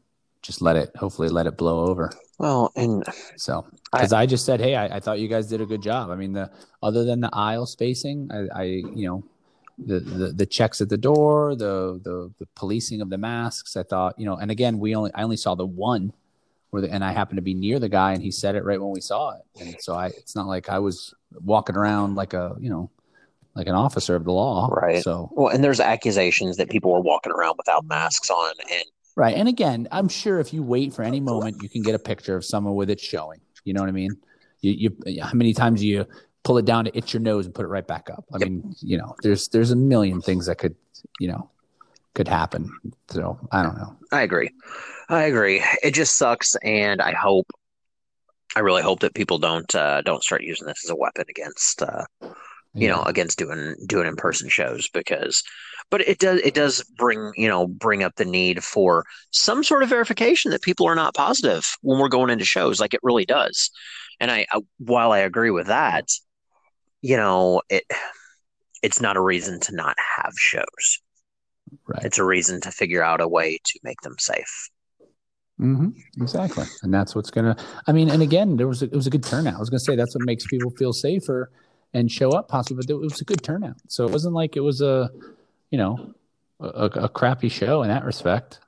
just 0.43 0.61
let 0.61 0.77
it 0.77 0.95
hopefully 0.97 1.29
let 1.29 1.47
it 1.47 1.57
blow 1.57 1.87
over. 1.87 2.13
Well, 2.39 2.73
and 2.77 3.05
so 3.37 3.67
because 3.93 4.13
I, 4.13 4.27
just 4.27 4.45
said 4.45 4.61
hey 4.61 4.77
I, 4.77 4.97
I 4.97 5.01
thought 5.01 5.19
you 5.19 5.29
guys 5.29 5.49
did 5.49 5.61
a 5.61 5.67
good 5.67 5.83
job. 5.83 6.11
I 6.11 6.17
mean 6.17 6.33
the 6.33 6.51
other 6.83 7.05
than 7.05 7.21
the 7.21 7.31
aisle 7.33 7.67
spacing 7.67 8.31
i, 8.33 8.61
I 8.61 8.65
you 8.65 9.09
know 9.09 9.25
the, 9.79 10.01
the 10.01 10.29
the 10.29 10.47
checks 10.47 10.81
at 10.81 10.89
the 10.89 10.99
door 10.99 11.55
the, 11.55 12.01
the 12.05 12.31
the 12.39 12.47
policing 12.55 13.01
of 13.01 13.09
the 13.09 13.19
masks 13.19 13.77
i 13.77 13.83
thought 13.83 14.19
you 14.19 14.27
know 14.27 14.37
and 14.37 14.51
again 14.51 14.79
we 14.79 14.95
only 14.95 15.11
i 15.15 15.23
only 15.23 15.37
saw 15.37 15.55
the 15.55 15.67
one 15.67 16.13
where 16.71 16.83
the, 16.83 16.93
and 16.93 17.05
i 17.05 17.13
happened 17.13 17.39
to 17.39 17.43
be 17.43 17.55
near 17.55 17.79
the 17.79 17.89
guy 17.89 18.13
and 18.13 18.23
he 18.23 18.31
said 18.31 18.55
it 18.55 18.65
right 18.65 18.81
when 18.81 18.91
we 18.91 19.01
saw 19.01 19.31
it. 19.31 19.43
And 19.61 19.77
so 19.81 19.95
i 19.95 20.07
it's 20.07 20.37
not 20.37 20.47
like 20.47 20.69
i 20.69 20.79
was 20.79 21.15
walking 21.33 21.77
around 21.77 22.15
like 22.15 22.35
a 22.35 22.55
you 22.61 22.71
know 22.71 22.91
like 23.55 23.67
an 23.67 23.75
officer 23.75 24.15
of 24.17 24.25
the 24.25 24.33
law 24.33 24.69
Right. 24.73 25.03
so 25.03 25.31
well, 25.33 25.49
and 25.55 25.63
there's 25.63 25.81
accusations 25.81 26.57
that 26.57 26.71
people 26.71 26.93
were 26.93 27.01
walking 27.01 27.33
around 27.33 27.55
without 27.59 27.85
masks 27.87 28.31
on, 28.31 28.55
and 28.71 28.85
Right. 29.15 29.37
And 29.37 29.47
again, 29.47 29.89
I'm 29.93 30.09
sure 30.09 30.41
if 30.41 30.55
you 30.55 30.63
wait 30.63 30.95
for 30.95 31.03
any 31.03 31.21
moment, 31.21 31.63
you 31.63 31.69
can 31.69 31.83
get 31.83 31.95
a 31.95 31.99
picture 31.99 32.35
of 32.35 32.47
someone 32.47 32.75
with 32.75 32.89
it 32.89 32.99
showing. 32.99 33.41
You 33.65 33.75
know 33.75 33.83
what 33.83 33.91
I 33.91 33.93
mean? 33.93 34.17
You, 34.63 34.97
you 35.05 35.23
how 35.23 35.35
many 35.35 35.53
times 35.53 35.81
do 35.81 35.87
you 35.87 36.07
pull 36.45 36.57
it 36.57 36.65
down 36.65 36.87
to 36.87 36.97
itch 36.97 37.13
your 37.13 37.21
nose 37.21 37.45
and 37.45 37.55
put 37.55 37.65
it 37.67 37.69
right 37.69 37.87
back 37.87 38.09
up? 38.11 38.25
I 38.33 38.39
Yep. 38.39 38.49
mean, 38.49 38.75
you 38.81 38.97
know, 38.97 39.15
there's 39.23 39.49
there's 39.49 39.71
a 39.71 39.77
million 39.77 40.23
things 40.23 40.47
that 40.47 40.57
could, 40.57 40.75
you 41.21 41.29
know, 41.29 41.51
could 42.15 42.27
happen. 42.27 42.71
So 43.11 43.39
I 43.53 43.63
don't 43.63 43.77
know. 43.77 43.97
I 44.13 44.23
agree. 44.23 44.51
I 45.11 45.25
agree. 45.25 45.63
It 45.83 45.93
just 45.93 46.17
sucks, 46.17 46.57
and 46.65 47.03
I 47.03 47.13
hope, 47.13 47.51
I 48.57 48.61
really 48.61 48.83
hope 48.83 49.01
that 49.01 49.15
people 49.15 49.39
don't 49.39 49.75
uh, 49.75 50.01
don't 50.01 50.23
start 50.23 50.43
using 50.43 50.67
this 50.67 50.85
as 50.87 50.91
a 50.91 50.97
weapon 50.97 51.25
against 51.29 51.83
uh, 51.83 52.05
you 52.75 52.89
know 52.89 53.03
against 53.03 53.39
doing 53.39 53.75
doing 53.87 54.07
in 54.07 54.17
person 54.17 54.49
shows 54.49 54.89
because 54.89 55.43
but 55.91 56.01
it 56.03 56.19
does 56.19 56.41
it 56.41 56.55
does 56.55 56.83
bring 56.97 57.33
you 57.37 57.49
know 57.49 57.67
bring 57.67 58.03
up 58.03 58.15
the 58.17 58.25
need 58.25 58.65
for 58.65 59.05
some 59.31 59.63
sort 59.63 59.83
of 59.83 59.89
verification 59.89 60.51
that 60.51 60.63
people 60.63 60.87
are 60.87 60.95
not 60.95 61.15
positive 61.15 61.77
when 61.83 61.99
we're 61.99 62.09
going 62.09 62.31
into 62.31 62.45
shows 62.45 62.81
like 62.81 62.95
it 62.95 63.01
really 63.03 63.25
does 63.25 63.71
and 64.21 64.31
i, 64.31 64.47
I 64.51 64.61
while 64.79 65.13
i 65.13 65.19
agree 65.19 65.51
with 65.51 65.67
that 65.67 66.09
you 67.03 67.17
know 67.17 67.63
it 67.69 67.85
it's 68.83 69.01
not 69.01 69.17
a 69.17 69.23
reason 69.23 69.61
to 69.61 69.75
not 69.75 69.97
have 70.17 70.33
shows 70.37 71.01
right. 71.87 72.05
it's 72.05 72.19
a 72.19 72.25
reason 72.25 72.61
to 72.63 72.71
figure 72.71 73.03
out 73.03 73.21
a 73.21 73.29
way 73.29 73.59
to 73.65 73.81
make 73.83 74.01
them 74.01 74.17
safe 74.19 74.71
Mm-hmm, 75.61 75.91
Exactly. 76.21 76.65
And 76.83 76.93
that's 76.93 77.15
what's 77.15 77.31
gonna. 77.31 77.55
I 77.87 77.93
mean, 77.93 78.11
and 78.11 78.21
again, 78.21 78.57
there 78.57 78.67
was 78.67 78.83
a, 78.83 78.87
it 78.87 78.95
was 78.95 79.07
a 79.07 79.11
good 79.11 79.23
turnout. 79.23 79.55
I 79.55 79.59
was 79.59 79.71
gonna 79.71 79.79
say 79.79 79.95
that's 79.95 80.13
what 80.13 80.25
makes 80.25 80.45
people 80.45 80.71
feel 80.73 80.93
safer 80.93 81.53
and 81.95 82.11
show 82.11 82.31
up 82.31 82.49
possibly, 82.49 82.83
but 82.87 82.91
it 82.93 82.99
was 82.99 83.21
a 83.21 83.25
good 83.25 83.43
turnout. 83.43 83.77
So 83.89 84.07
it 84.07 84.13
wasn't 84.13 84.35
like 84.35 84.57
it 84.57 84.61
was 84.61 84.81
a, 84.81 85.11
you 85.71 85.79
know, 85.79 86.15
a, 86.61 86.87
a 86.87 87.09
crappy 87.09 87.49
show 87.49 87.83
in 87.83 87.89
that 87.89 88.05
respect. 88.05 88.61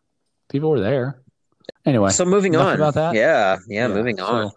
People 0.51 0.71
were 0.71 0.81
there. 0.81 1.21
Anyway, 1.87 2.11
so 2.11 2.25
moving 2.25 2.57
on 2.57 2.75
about 2.75 2.95
that? 2.95 3.15
yeah 3.15 3.57
yeah, 3.69 3.89
moving 3.89 4.19
so- 4.19 4.27
on 4.27 4.51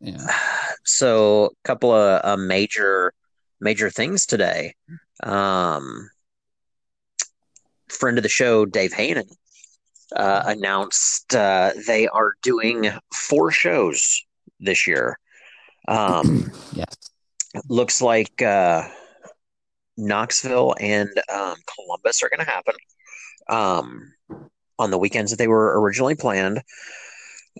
yeah. 0.00 0.26
so 0.84 1.46
a 1.46 1.48
couple 1.64 1.92
of 1.92 2.20
uh, 2.24 2.36
major 2.36 3.12
major 3.60 3.90
things 3.90 4.24
today 4.24 4.74
um 5.22 6.08
friend 7.88 8.16
of 8.18 8.22
the 8.22 8.28
show 8.28 8.64
dave 8.64 8.92
Heyman, 8.92 9.30
uh, 10.16 10.42
announced 10.46 11.34
uh, 11.34 11.72
they 11.86 12.08
are 12.08 12.32
doing 12.42 12.90
four 13.12 13.50
shows 13.50 14.24
this 14.60 14.86
year 14.86 15.18
Um, 15.88 16.50
yes. 16.72 16.94
Looks 17.68 18.00
like 18.00 18.42
uh, 18.42 18.88
Knoxville 19.96 20.74
and 20.80 21.10
um, 21.32 21.56
Columbus 21.74 22.22
are 22.22 22.28
going 22.28 22.44
to 22.44 22.50
happen 22.50 22.74
um, 23.48 24.12
on 24.78 24.90
the 24.90 24.98
weekends 24.98 25.30
that 25.30 25.36
they 25.36 25.48
were 25.48 25.80
originally 25.80 26.14
planned. 26.14 26.62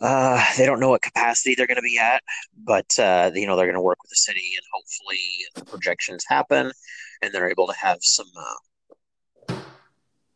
Uh, 0.00 0.42
they 0.56 0.66
don't 0.66 0.80
know 0.80 0.90
what 0.90 1.02
capacity 1.02 1.54
they're 1.54 1.66
going 1.66 1.76
to 1.76 1.82
be 1.82 1.98
at, 1.98 2.22
but 2.56 2.98
uh, 2.98 3.30
you 3.34 3.46
know 3.46 3.56
they're 3.56 3.66
going 3.66 3.74
to 3.74 3.82
work 3.82 4.02
with 4.02 4.10
the 4.10 4.16
city, 4.16 4.52
and 4.56 4.64
hopefully 4.72 5.18
the 5.56 5.64
projections 5.64 6.24
happen, 6.28 6.70
and 7.22 7.32
they're 7.32 7.50
able 7.50 7.66
to 7.66 7.74
have 7.74 7.98
some, 8.00 8.28
uh, 9.48 9.54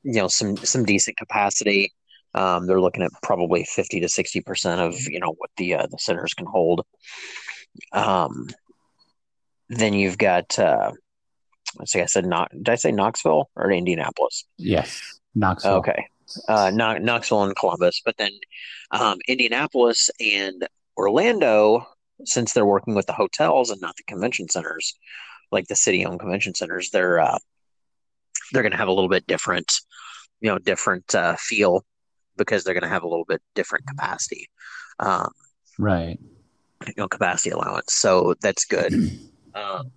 you 0.02 0.14
know, 0.14 0.28
some 0.28 0.56
some 0.56 0.84
decent 0.84 1.16
capacity. 1.16 1.92
Um, 2.34 2.66
they're 2.66 2.80
looking 2.80 3.04
at 3.04 3.12
probably 3.22 3.64
fifty 3.64 4.00
to 4.00 4.08
sixty 4.08 4.40
percent 4.40 4.80
of 4.80 4.94
you 5.06 5.20
know 5.20 5.34
what 5.38 5.50
the 5.56 5.74
uh, 5.74 5.86
the 5.86 5.98
centers 5.98 6.34
can 6.34 6.46
hold. 6.46 6.84
Um, 7.92 8.48
then 9.68 9.92
you've 9.94 10.18
got, 10.18 10.58
uh, 10.58 10.92
let's 11.78 11.92
see, 11.92 12.00
I 12.00 12.06
said 12.06 12.26
not. 12.26 12.50
Did 12.52 12.68
I 12.68 12.74
say 12.76 12.92
Knoxville 12.92 13.50
or 13.56 13.70
Indianapolis? 13.70 14.44
Yes. 14.58 15.00
Knoxville. 15.34 15.74
Okay. 15.76 16.06
Uh, 16.48 16.70
Kno- 16.72 16.98
Knoxville 16.98 17.44
and 17.44 17.56
Columbus, 17.56 18.00
but 18.04 18.16
then 18.16 18.32
um, 18.90 19.18
Indianapolis 19.28 20.10
and 20.20 20.66
Orlando, 20.96 21.86
since 22.24 22.52
they're 22.52 22.64
working 22.66 22.94
with 22.94 23.06
the 23.06 23.12
hotels 23.12 23.70
and 23.70 23.80
not 23.80 23.96
the 23.96 24.04
convention 24.04 24.48
centers, 24.48 24.94
like 25.52 25.66
the 25.68 25.76
city-owned 25.76 26.20
convention 26.20 26.54
centers, 26.54 26.90
they're 26.90 27.20
uh, 27.20 27.38
they're 28.52 28.62
going 28.62 28.72
to 28.72 28.78
have 28.78 28.88
a 28.88 28.92
little 28.92 29.08
bit 29.10 29.26
different, 29.26 29.70
you 30.40 30.50
know, 30.50 30.58
different 30.58 31.14
uh, 31.14 31.36
feel 31.38 31.84
because 32.36 32.64
they're 32.64 32.74
going 32.74 32.82
to 32.82 32.88
have 32.88 33.02
a 33.04 33.08
little 33.08 33.24
bit 33.26 33.40
different 33.54 33.86
capacity, 33.86 34.48
um, 35.00 35.30
Right. 35.78 36.18
you 36.86 36.92
know, 36.96 37.08
capacity 37.08 37.50
allowance. 37.50 37.92
So 37.94 38.34
that's 38.40 38.64
good. 38.64 38.92
um, 39.54 39.90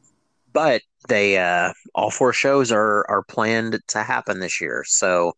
but 0.53 0.81
they 1.07 1.37
uh, 1.37 1.73
all 1.95 2.11
four 2.11 2.33
shows 2.33 2.71
are 2.71 3.05
are 3.09 3.23
planned 3.23 3.79
to 3.89 4.03
happen 4.03 4.39
this 4.39 4.59
year, 4.61 4.83
so 4.85 5.33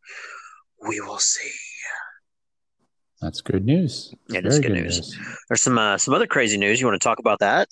we 0.88 1.00
will 1.02 1.20
see. 1.20 1.52
That's 3.22 3.42
good 3.42 3.66
news. 3.66 4.14
It 4.30 4.44
Very 4.44 4.48
is 4.48 4.60
good 4.60 4.72
news. 4.72 5.20
There's 5.50 5.62
some 5.62 5.78
uh, 5.78 5.98
some 5.98 6.14
other 6.14 6.28
crazy 6.28 6.58
news. 6.58 6.80
You 6.80 6.88
want 6.88 7.02
to 7.02 7.04
talk 7.04 7.20
about 7.20 7.40
that? 7.40 7.68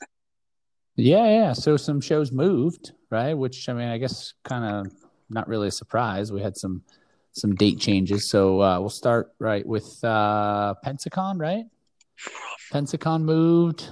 Yeah, 0.95 1.25
yeah. 1.27 1.53
So 1.53 1.77
some 1.77 2.01
shows 2.01 2.31
moved, 2.31 2.91
right? 3.09 3.33
Which 3.33 3.69
I 3.69 3.73
mean, 3.73 3.87
I 3.87 3.97
guess 3.97 4.33
kind 4.43 4.65
of 4.65 4.93
not 5.29 5.47
really 5.47 5.67
a 5.69 5.71
surprise. 5.71 6.31
We 6.31 6.41
had 6.41 6.57
some 6.57 6.83
some 7.31 7.55
date 7.55 7.79
changes. 7.79 8.29
So 8.29 8.61
uh, 8.61 8.79
we'll 8.79 8.89
start 8.89 9.31
right 9.39 9.65
with 9.65 10.03
uh, 10.03 10.73
Pensacon, 10.85 11.39
right? 11.39 11.65
Pensacon 12.73 13.21
moved, 13.21 13.91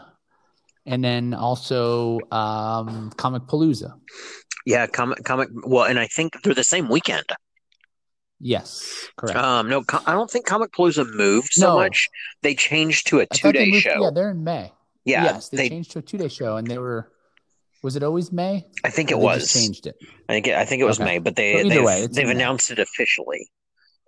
and 0.85 1.03
then 1.03 1.33
also 1.33 2.19
um, 2.31 3.11
Comic 3.17 3.43
Palooza. 3.43 3.93
Yeah, 4.65 4.87
comic 4.87 5.23
comic. 5.23 5.49
Well, 5.65 5.85
and 5.85 5.99
I 5.99 6.07
think 6.07 6.41
they're 6.43 6.53
the 6.53 6.63
same 6.63 6.89
weekend. 6.89 7.25
Yes, 8.39 9.07
correct. 9.17 9.37
Um, 9.37 9.69
no, 9.69 9.83
co- 9.83 10.01
I 10.05 10.11
don't 10.11 10.29
think 10.29 10.45
Comic 10.45 10.71
Palooza 10.73 11.09
moved 11.09 11.49
so 11.53 11.67
No. 11.69 11.75
much. 11.77 12.09
They 12.41 12.53
changed 12.53 13.07
to 13.07 13.19
a 13.19 13.21
I 13.21 13.25
thought 13.25 13.37
two-day 13.37 13.71
moved- 13.71 13.83
show. 13.83 14.01
Yeah, 14.03 14.09
they're 14.13 14.31
in 14.31 14.43
May. 14.43 14.71
Yeah, 15.05 15.23
yes, 15.23 15.49
they, 15.49 15.57
they. 15.57 15.69
changed 15.69 15.91
to 15.91 15.99
a 15.99 16.01
two 16.01 16.17
day 16.17 16.27
show, 16.27 16.57
and 16.57 16.67
they 16.67 16.77
were. 16.77 17.11
Was 17.83 17.95
it 17.95 18.01
always 18.03 18.31
May? 18.31 18.65
I 18.83 18.89
think 18.89 19.11
it 19.11 19.13
Or 19.13 19.19
they 19.19 19.25
was. 19.25 19.43
just 19.43 19.53
changed 19.53 19.85
it. 19.87 19.95
I 20.27 20.33
think 20.33 20.47
it, 20.47 20.55
I 20.55 20.65
think 20.65 20.81
it 20.81 20.85
was 20.85 20.99
Okay. 20.99 21.05
May, 21.05 21.19
but 21.19 21.35
they 21.35 21.53
So 21.53 21.59
either 21.59 21.69
they've, 21.69 21.83
way, 21.83 22.01
it's 22.01 22.15
they've 22.15 22.27
in 22.27 22.37
May. 22.37 22.43
announced 22.43 22.71
it 22.71 22.79
officially. 22.79 23.47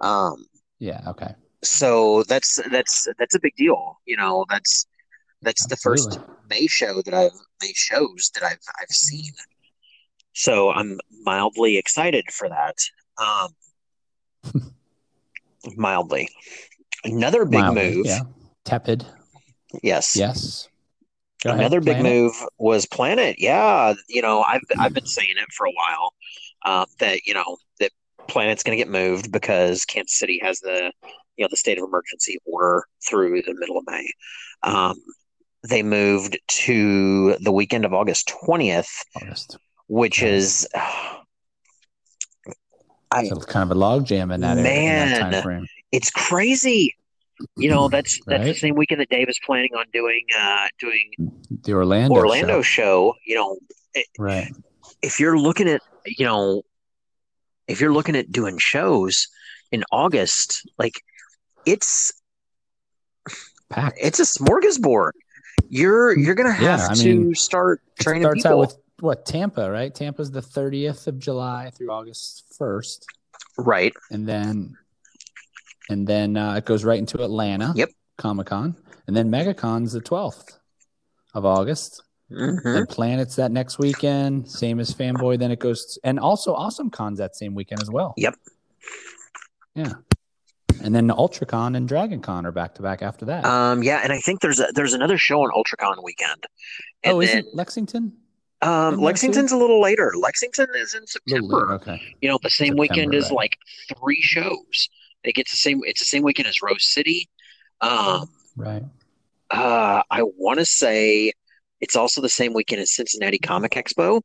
Um, 0.01 0.33
Yeah. 0.79 1.01
Okay. 1.07 1.33
so 1.63 2.23
that's 2.23 2.59
that's 2.71 3.07
that's 3.19 3.35
a 3.35 3.39
big 3.39 3.53
deal. 3.55 3.99
You 4.05 4.17
know, 4.17 4.45
that's 4.49 4.87
that's 5.41 5.67
the 5.67 5.77
first 5.77 6.07
Absolutely. 6.07 6.33
May 6.49 6.67
show 6.67 7.01
that 7.03 7.13
I've 7.13 7.31
May 7.61 7.73
shows 7.73 8.31
that 8.33 8.43
I've 8.43 8.59
I've 8.81 8.89
seen. 8.89 9.31
So 10.33 10.71
I'm 10.71 10.99
mildly 11.23 11.77
excited 11.77 12.25
for 12.31 12.49
that. 12.49 12.75
Um, 14.53 14.53
mildly. 15.75 16.29
Another 17.03 17.45
big 17.45 17.59
Mildly, 17.59 17.95
move. 17.95 18.05
Yeah. 18.05 18.19
Tepid. 18.65 19.05
Yes. 19.83 20.15
Yes. 20.15 20.67
Go 21.43 21.51
ahead, 21.51 21.59
Another 21.59 21.81
big 21.81 21.97
Planet. 21.97 22.11
move 22.11 22.33
was 22.57 22.85
Planet. 22.87 23.35
Yeah, 23.37 23.93
you 24.09 24.21
know, 24.23 24.41
I've 24.41 24.61
I've 24.79 24.93
been 24.93 25.05
saying 25.05 25.35
it 25.37 25.51
for 25.51 25.67
a 25.67 25.71
while 25.71 26.13
uh, 26.65 26.85
that 26.99 27.25
you 27.25 27.33
know 27.35 27.57
that 27.79 27.91
Planet's 28.27 28.63
going 28.63 28.75
to 28.75 28.83
get 28.83 28.91
moved 28.91 29.31
because 29.31 29.85
Kansas 29.85 30.17
City 30.17 30.39
has 30.41 30.59
the 30.61 30.91
you 31.35 31.43
know 31.43 31.47
the 31.51 31.57
state 31.57 31.77
of 31.77 31.83
emergency 31.83 32.39
order 32.45 32.85
through 33.07 33.43
the 33.43 33.53
middle 33.53 33.77
of 33.77 33.85
May. 33.87 34.09
Um, 34.63 34.95
they 35.67 35.83
moved 35.83 36.37
to 36.47 37.35
the 37.39 37.51
weekend 37.51 37.85
of 37.85 37.93
August 37.93 38.31
twentieth, 38.43 38.89
August. 39.15 39.57
which 39.87 40.21
Right. 40.21 40.31
is 40.31 40.67
I 43.11 43.27
So 43.29 43.35
kind 43.37 43.63
of 43.69 43.75
a 43.75 43.79
log 43.79 44.05
jam 44.05 44.31
in 44.31 44.41
that, 44.41 44.57
area, 44.57 44.71
in 44.71 45.09
that 45.09 45.19
Man. 45.21 45.31
time 45.31 45.43
frame. 45.43 45.67
it's 45.91 46.11
crazy. 46.11 46.95
You 47.55 47.69
know, 47.69 47.87
that's 47.87 48.19
that's 48.25 48.45
the 48.45 48.53
same 48.55 48.75
weekend 48.75 48.99
that 49.01 49.09
Dave 49.09 49.29
is 49.29 49.39
planning 49.45 49.69
on 49.77 49.85
doing 49.93 50.25
uh, 50.37 50.67
doing 50.79 51.11
The 51.63 51.73
Orlando. 51.73 52.15
Orlando 52.15 52.61
show. 52.63 53.13
show. 53.13 53.15
You 53.25 53.35
know, 53.35 53.57
Right. 54.17 54.47
if 55.03 55.19
you're 55.19 55.37
looking 55.37 55.69
at 55.69 55.81
you 56.05 56.25
know 56.25 56.63
if 57.67 57.79
you're 57.79 57.93
looking 57.93 58.15
at 58.15 58.31
doing 58.31 58.57
shows 58.57 59.27
in 59.71 59.83
August, 59.91 60.67
like 60.79 61.01
it's 61.65 62.11
Packed. 63.69 63.99
it's 64.01 64.19
a 64.19 64.23
smorgasbord. 64.23 65.11
You're 65.69 66.17
you're 66.17 66.35
gonna 66.35 66.55
Yeah, 66.59 66.77
have 66.77 66.91
I 66.91 66.93
to 66.95 67.03
mean, 67.05 67.35
start 67.35 67.81
training 67.99 68.23
starts 68.23 68.43
people, 68.43 68.51
out 68.51 68.59
with 68.59 68.77
what 68.99 69.25
Tampa, 69.25 69.69
right? 69.69 69.93
Tampa's 69.93 70.31
the 70.31 70.41
30th 70.41 71.07
of 71.07 71.19
July 71.19 71.71
through 71.75 71.91
August 71.91 72.45
1st, 72.59 73.05
right? 73.57 73.93
and 74.11 74.27
then 74.27 74.75
and 75.89 76.07
then 76.07 76.35
uh, 76.37 76.55
it 76.55 76.65
goes 76.65 76.83
right 76.83 76.99
into 76.99 77.23
Atlanta. 77.23 77.73
Yep. 77.75 77.89
Comic 78.17 78.47
Con, 78.47 78.75
and 79.05 79.15
then 79.15 79.29
MegaCon's 79.29 79.93
the 79.93 80.01
12th 80.01 80.57
of 81.35 81.45
August. 81.45 82.01
hmm 82.29 82.57
Then 82.63 82.85
Planets 82.87 83.35
that 83.35 83.51
next 83.51 83.77
weekend, 83.77 84.49
same 84.49 84.79
as 84.79 84.91
Fanboy. 84.93 85.37
Then 85.37 85.51
it 85.51 85.59
goes, 85.59 85.99
and 86.03 86.19
also 86.19 86.53
Awesome 86.55 86.89
Con's 86.89 87.19
that 87.19 87.35
same 87.35 87.53
weekend 87.53 87.81
as 87.81 87.91
well. 87.91 88.15
Yep. 88.17 88.35
Yeah. 89.75 89.93
And 90.83 90.93
then 90.93 91.07
UltraCon 91.09 91.75
and 91.75 91.87
DragonCon 91.87 92.45
are 92.45 92.51
back 92.51 92.75
to 92.75 92.81
back 92.81 93.01
after 93.01 93.25
that. 93.25 93.45
Um, 93.45 93.83
yeah, 93.83 94.01
and 94.03 94.11
I 94.11 94.19
think 94.19 94.41
there's 94.41 94.59
a, 94.59 94.67
there's 94.73 94.93
another 94.93 95.17
show 95.17 95.41
on 95.41 95.49
UltraCon 95.51 96.03
weekend. 96.03 96.45
And 97.03 97.15
oh, 97.15 97.21
then 97.21 97.39
isn't 97.39 97.55
Lexington? 97.55 98.13
um, 98.61 98.99
Lexington's 98.99 99.51
a 99.51 99.57
little 99.57 99.81
later. 99.81 100.13
Lexington 100.17 100.67
is 100.75 100.95
in 100.95 101.05
September. 101.07 101.55
later, 101.55 101.73
Okay. 101.73 102.01
You 102.21 102.29
know, 102.29 102.39
the 102.41 102.49
same 102.49 102.67
September, 102.67 102.81
weekend 102.81 103.13
is 103.13 103.25
right. 103.25 103.33
like 103.33 103.57
three 103.97 104.21
shows. 104.21 104.89
It 105.23 105.35
gets 105.35 105.51
the 105.51 105.57
same. 105.57 105.81
It's 105.83 105.99
the 105.99 106.05
same 106.05 106.23
weekend 106.23 106.47
as 106.47 106.61
Rose 106.61 106.85
City. 106.85 107.29
Um, 107.81 108.29
Right. 108.57 108.83
Uh, 109.51 110.01
I 110.09 110.23
want 110.23 110.59
to 110.59 110.65
say 110.65 111.31
it's 111.79 111.95
also 111.95 112.21
the 112.21 112.29
same 112.29 112.53
weekend 112.53 112.81
as 112.81 112.93
Cincinnati 112.93 113.37
Comic 113.37 113.73
Expo, 113.73 114.21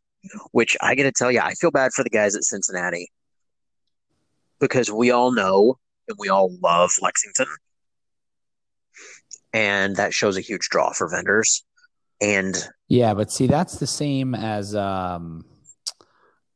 which 0.52 0.76
I 0.80 0.94
got 0.94 1.04
to 1.04 1.12
tell 1.12 1.30
you, 1.30 1.40
I 1.40 1.52
feel 1.52 1.70
bad 1.70 1.92
for 1.92 2.02
the 2.02 2.10
guys 2.10 2.34
at 2.34 2.42
Cincinnati 2.42 3.12
because 4.58 4.90
we 4.90 5.10
all 5.10 5.32
know 5.32 5.78
and 6.08 6.16
we 6.18 6.28
all 6.28 6.50
love 6.62 6.92
Lexington, 7.00 7.46
and 9.52 9.96
that 9.96 10.12
shows 10.12 10.36
a 10.36 10.40
huge 10.40 10.68
draw 10.68 10.92
for 10.92 11.08
vendors. 11.08 11.64
And 12.20 12.56
Yeah, 12.88 13.14
but 13.14 13.32
see, 13.32 13.46
that's 13.46 13.78
the 13.78 13.86
same 13.86 14.34
as 14.34 14.76
um, 14.76 15.44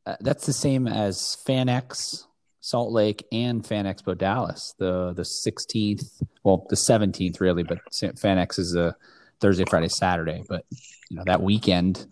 uh, 0.05 0.15
that's 0.21 0.45
the 0.45 0.53
same 0.53 0.87
as 0.87 1.37
FanX 1.45 2.23
Salt 2.61 2.91
Lake 2.91 3.25
and 3.31 3.65
Fan 3.65 3.85
Expo 3.85 4.17
Dallas. 4.17 4.73
The 4.77 5.13
the 5.13 5.25
sixteenth, 5.25 6.21
well, 6.43 6.65
the 6.69 6.75
seventeenth 6.75 7.41
really, 7.41 7.63
but 7.63 7.79
FanX 7.91 8.59
is 8.59 8.75
a 8.75 8.95
Thursday, 9.39 9.65
Friday, 9.69 9.89
Saturday. 9.89 10.43
But 10.47 10.65
you 11.09 11.17
know 11.17 11.23
that 11.25 11.41
weekend 11.41 12.05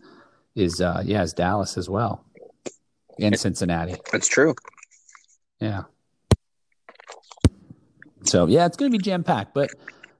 is 0.55 0.81
uh, 0.81 1.01
yeah, 1.05 1.23
is 1.23 1.33
Dallas 1.33 1.77
as 1.77 1.89
well, 1.89 2.25
and 3.19 3.37
Cincinnati. 3.39 3.95
That's 4.11 4.27
true. 4.27 4.55
Yeah. 5.59 5.83
So 8.25 8.47
yeah, 8.47 8.65
it's 8.65 8.77
going 8.77 8.91
to 8.91 8.97
be 8.97 9.01
jam 9.01 9.23
packed, 9.23 9.53
but 9.53 9.71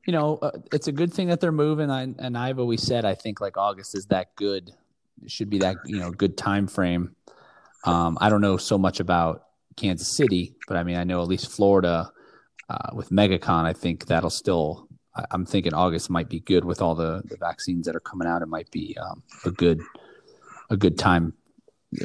you 0.06 0.14
know, 0.14 0.38
uh, 0.38 0.52
it's 0.72 0.88
a 0.88 0.92
good 0.92 1.14
thing 1.14 1.28
that 1.30 1.42
they're 1.42 1.52
moving. 1.52 1.90
I, 1.90 2.04
and 2.04 2.38
I've 2.38 2.60
always 2.60 2.84
said 2.84 3.06
I 3.06 3.16
think 3.16 3.42
like 3.42 3.58
August 3.58 3.96
is 3.98 4.06
that 4.08 4.36
good. 4.36 4.72
It 5.24 5.32
should 5.32 5.50
be 5.50 5.60
that 5.60 5.78
you 5.86 5.98
know 5.98 6.12
good 6.12 6.38
time 6.38 6.68
frame. 6.68 7.16
Um, 7.86 8.18
I 8.22 8.30
don't 8.30 8.42
know 8.42 8.58
so 8.58 8.78
much 8.78 9.00
about 9.00 9.46
Kansas 9.76 10.16
City, 10.16 10.56
but 10.68 10.78
I 10.78 10.84
mean 10.84 10.98
I 10.98 11.04
know 11.04 11.22
at 11.22 11.28
least 11.28 11.52
Florida 11.52 12.12
uh, 12.70 12.90
with 12.94 13.10
MegaCon. 13.10 13.66
I 13.66 13.74
think 13.74 14.08
that'll 14.08 14.30
still. 14.30 14.88
I, 15.16 15.26
I'm 15.32 15.46
thinking 15.46 15.74
August 15.74 16.10
might 16.10 16.30
be 16.30 16.40
good 16.42 16.66
with 16.66 16.82
all 16.82 16.96
the 16.96 17.24
the 17.26 17.38
vaccines 17.38 17.86
that 17.88 17.96
are 17.96 18.02
coming 18.02 18.28
out. 18.28 18.42
It 18.42 18.48
might 18.48 18.70
be 18.72 18.96
um, 19.02 19.24
a 19.46 19.52
good 19.52 19.82
a 20.70 20.78
good 20.78 20.98
time 20.98 21.34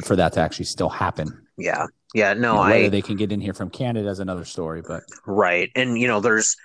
for 0.02 0.16
that 0.16 0.34
to 0.34 0.40
actually 0.40 0.66
still 0.66 0.88
happen. 0.88 1.46
Yeah, 1.58 1.86
yeah. 2.14 2.34
No, 2.34 2.54
You 2.54 2.56
know, 2.56 2.70
whether 2.70 2.84
I 2.84 2.88
they 2.88 3.02
can 3.02 3.16
get 3.16 3.32
in 3.32 3.40
here 3.40 3.54
from 3.54 3.70
Canada 3.70 4.08
is 4.08 4.18
another 4.18 4.44
story, 4.44 4.82
but 4.82 5.04
right, 5.26 5.70
and 5.74 5.98
you 5.98 6.08
know, 6.08 6.20
there's 6.20 6.56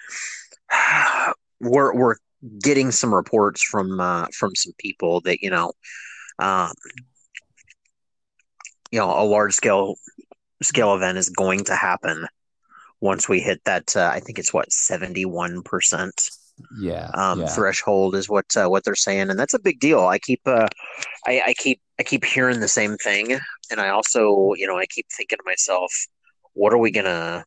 we're 1.59 1.95
we're 1.95 2.15
getting 2.61 2.91
some 2.91 3.13
reports 3.13 3.63
from 3.63 3.99
uh, 3.99 4.27
from 4.33 4.55
some 4.55 4.73
people 4.77 5.21
that 5.21 5.41
you 5.41 5.49
know, 5.49 5.73
um, 6.39 6.71
you 8.91 8.99
know, 8.99 9.09
a 9.09 9.23
large 9.23 9.53
scale 9.53 9.95
scale 10.63 10.95
event 10.95 11.17
is 11.17 11.29
going 11.29 11.63
to 11.65 11.75
happen 11.75 12.27
once 13.01 13.29
we 13.29 13.39
hit 13.39 13.61
that. 13.65 13.95
Uh, 13.95 14.09
I 14.11 14.19
think 14.19 14.39
it's 14.39 14.53
what 14.53 14.71
seventy 14.71 15.25
one 15.25 15.61
percent 15.63 16.29
Yeah. 16.77 17.09
um, 17.13 17.41
yeah. 17.41 17.47
threshold 17.47 18.15
is 18.15 18.29
what 18.29 18.45
uh, 18.55 18.67
what 18.67 18.83
they're 18.83 18.95
saying, 18.95 19.29
and 19.29 19.39
that's 19.39 19.53
a 19.53 19.59
big 19.59 19.79
deal. 19.79 20.05
I 20.05 20.19
keep 20.19 20.41
uh, 20.45 20.67
I, 21.25 21.41
I 21.47 21.53
keep 21.53 21.81
I 21.99 22.03
keep 22.03 22.23
hearing 22.23 22.59
the 22.59 22.67
same 22.67 22.97
thing, 22.97 23.37
and 23.71 23.79
I 23.79 23.89
also 23.89 24.53
you 24.55 24.67
know 24.67 24.77
I 24.77 24.85
keep 24.85 25.07
thinking 25.11 25.37
to 25.37 25.43
myself, 25.45 25.91
what 26.53 26.73
are 26.73 26.77
we 26.77 26.91
gonna, 26.91 27.43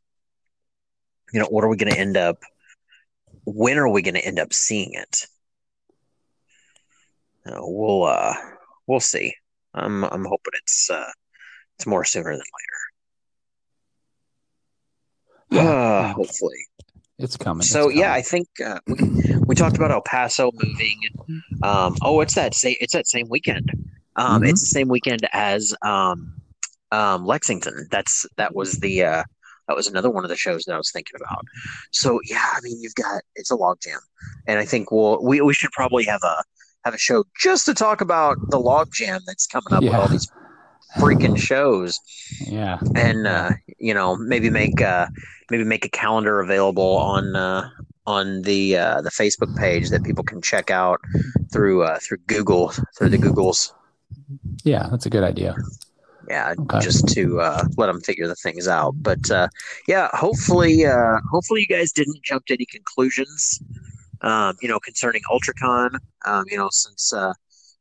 you 1.32 1.40
know, 1.40 1.46
what 1.46 1.64
are 1.64 1.68
we 1.68 1.76
gonna 1.76 1.94
end 1.94 2.16
up? 2.16 2.38
When 3.44 3.78
are 3.78 3.88
we 3.88 4.02
gonna 4.02 4.18
end 4.18 4.38
up 4.38 4.52
seeing 4.52 4.92
it? 4.92 5.26
Uh, 7.46 7.60
we'll 7.60 8.04
uh, 8.04 8.34
we'll 8.86 9.00
see. 9.00 9.34
I'm 9.74 10.04
I'm 10.04 10.24
hoping 10.24 10.52
it's 10.62 10.90
uh, 10.90 11.10
it's 11.76 11.86
more 11.86 12.04
sooner 12.04 12.30
than 12.30 12.40
later. 12.40 12.78
Yeah. 15.50 16.12
hopefully. 16.12 16.66
It's 17.18 17.36
coming. 17.36 17.60
it's 17.60 17.70
So 17.70 17.88
yeah. 17.88 18.12
I 18.12 18.22
think 18.22 18.48
uh, 18.64 18.80
we 18.86 19.36
we 19.46 19.54
talked 19.54 19.76
about 19.76 19.90
El 19.90 20.02
Paso 20.02 20.50
moving. 20.62 20.98
Um, 21.62 21.96
oh, 22.02 22.20
it's 22.20 22.34
that 22.34 22.54
same 22.54 22.76
it's 22.80 22.92
that 22.92 23.06
same 23.06 23.28
weekend. 23.28 23.70
Um, 24.16 24.42
Mhm. 24.42 24.50
It's 24.50 24.60
the 24.60 24.66
same 24.66 24.88
weekend 24.88 25.26
as 25.32 25.74
um, 25.82 26.34
um, 26.92 27.24
Lexington. 27.26 27.88
That's 27.90 28.26
that 28.36 28.54
was 28.54 28.78
the 28.80 29.04
uh, 29.04 29.24
that 29.66 29.76
was 29.76 29.86
another 29.88 30.10
one 30.10 30.24
of 30.24 30.30
the 30.30 30.36
shows 30.36 30.64
that 30.64 30.74
I 30.74 30.78
was 30.78 30.90
thinking 30.92 31.14
about. 31.16 31.44
So 31.92 32.20
yeah, 32.24 32.44
I 32.56 32.60
mean 32.62 32.80
you've 32.80 32.94
got 32.94 33.22
it's 33.34 33.50
a 33.50 33.56
logjam, 33.56 33.98
and 34.46 34.58
I 34.58 34.64
think 34.64 34.90
we'll 34.90 35.22
we 35.22 35.40
we 35.40 35.54
should 35.54 35.72
probably 35.72 36.04
have 36.04 36.22
a 36.22 36.42
have 36.84 36.94
a 36.94 36.98
show 36.98 37.24
just 37.40 37.66
to 37.66 37.74
talk 37.74 38.00
about 38.00 38.36
the 38.50 38.58
logjam 38.58 39.20
that's 39.26 39.46
coming 39.46 39.72
up 39.72 39.82
with 39.82 39.92
all 39.94 40.08
these 40.08 40.28
freaking 40.98 41.38
shows 41.38 42.00
yeah. 42.46 42.78
and 42.94 43.26
uh, 43.26 43.50
you 43.78 43.94
know 43.94 44.16
maybe 44.16 44.50
make 44.50 44.80
uh, 44.80 45.06
maybe 45.50 45.64
make 45.64 45.84
a 45.84 45.88
calendar 45.88 46.40
available 46.40 46.96
on 46.96 47.36
uh, 47.36 47.68
on 48.06 48.42
the 48.42 48.76
uh, 48.76 49.00
the 49.02 49.10
Facebook 49.10 49.54
page 49.56 49.90
that 49.90 50.02
people 50.02 50.24
can 50.24 50.40
check 50.40 50.70
out 50.70 51.00
through 51.52 51.82
uh, 51.82 51.98
through 52.00 52.18
Google 52.26 52.72
through 52.96 53.10
the 53.10 53.18
Googles. 53.18 53.72
Yeah, 54.64 54.88
that's 54.90 55.06
a 55.06 55.10
good 55.10 55.24
idea. 55.24 55.54
Yeah, 56.28 56.54
Okay. 56.58 56.80
just 56.80 57.08
to 57.14 57.40
uh, 57.40 57.64
let 57.78 57.86
them 57.86 58.00
figure 58.02 58.28
the 58.28 58.34
things 58.34 58.68
out. 58.68 58.94
But 59.00 59.30
uh, 59.30 59.48
yeah, 59.86 60.08
hopefully, 60.12 60.84
uh, 60.84 61.18
hopefully 61.30 61.60
you 61.66 61.74
guys 61.74 61.90
didn't 61.90 62.22
jump 62.22 62.44
to 62.46 62.54
any 62.54 62.66
conclusions. 62.66 63.62
Um, 64.20 64.56
you 64.60 64.68
know, 64.68 64.78
concerning 64.80 65.22
UltraCon. 65.30 65.96
Um, 66.26 66.44
you 66.48 66.58
know, 66.58 66.68
since 66.70 67.12
uh, 67.12 67.32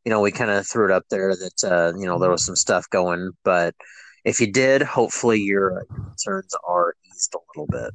you 0.08 0.10
know 0.13 0.22
we 0.22 0.32
kind 0.32 0.50
of 0.50 0.65
threw 0.65 0.86
it 0.86 0.91
up 0.91 1.04
there 1.10 1.36
that 1.36 1.63
uh, 1.70 1.91
you 2.00 2.06
know 2.06 2.17
there 2.17 2.30
was 2.30 2.46
some 2.46 2.56
stuff 2.56 2.89
going, 2.89 3.32
but 3.43 3.76
if 4.24 4.39
you 4.39 4.50
did, 4.50 4.82
hopefully 4.82 5.41
your, 5.41 5.84
concerns 5.93 6.56
are 6.65 6.96
eased 7.13 7.36
a 7.36 7.39
little 7.50 7.67
bit. 7.67 7.93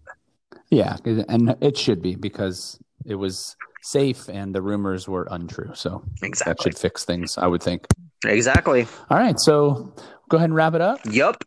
Yeah, 0.68 0.98
and 1.06 1.56
it 1.62 1.78
should 1.78 2.02
be 2.02 2.14
because 2.14 2.78
it 3.06 3.14
was 3.14 3.56
safe 3.82 4.28
and 4.28 4.54
the 4.54 4.60
rumors 4.60 5.08
were 5.08 5.26
untrue. 5.30 5.70
So 5.72 6.04
that 6.20 6.26
Exactly. 6.26 6.64
should 6.64 6.78
fix 6.78 7.06
things, 7.06 7.38
I 7.38 7.46
would 7.46 7.62
think. 7.62 7.86
Exactly. 8.26 8.86
All 9.08 9.16
right, 9.16 9.40
so 9.40 9.94
go 10.28 10.36
ahead 10.36 10.50
and 10.50 10.54
wrap 10.54 10.74
it 10.74 10.82
up. 10.82 10.98
Yup. 11.06 11.42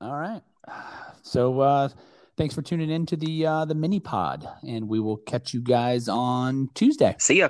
All 0.00 0.14
right. 0.14 0.42
So 1.22 1.58
uh 1.58 1.88
thanks 2.36 2.54
for 2.54 2.62
tuning 2.62 2.90
in 2.90 3.06
to 3.06 3.16
the 3.16 3.44
uh 3.44 3.64
the 3.64 3.74
mini 3.74 3.98
pod 3.98 4.48
and 4.62 4.88
we 4.88 5.00
will 5.00 5.16
catch 5.16 5.52
you 5.52 5.60
guys 5.60 6.08
on 6.08 6.70
Tuesday. 6.74 7.16
See 7.18 7.40
ya. 7.40 7.48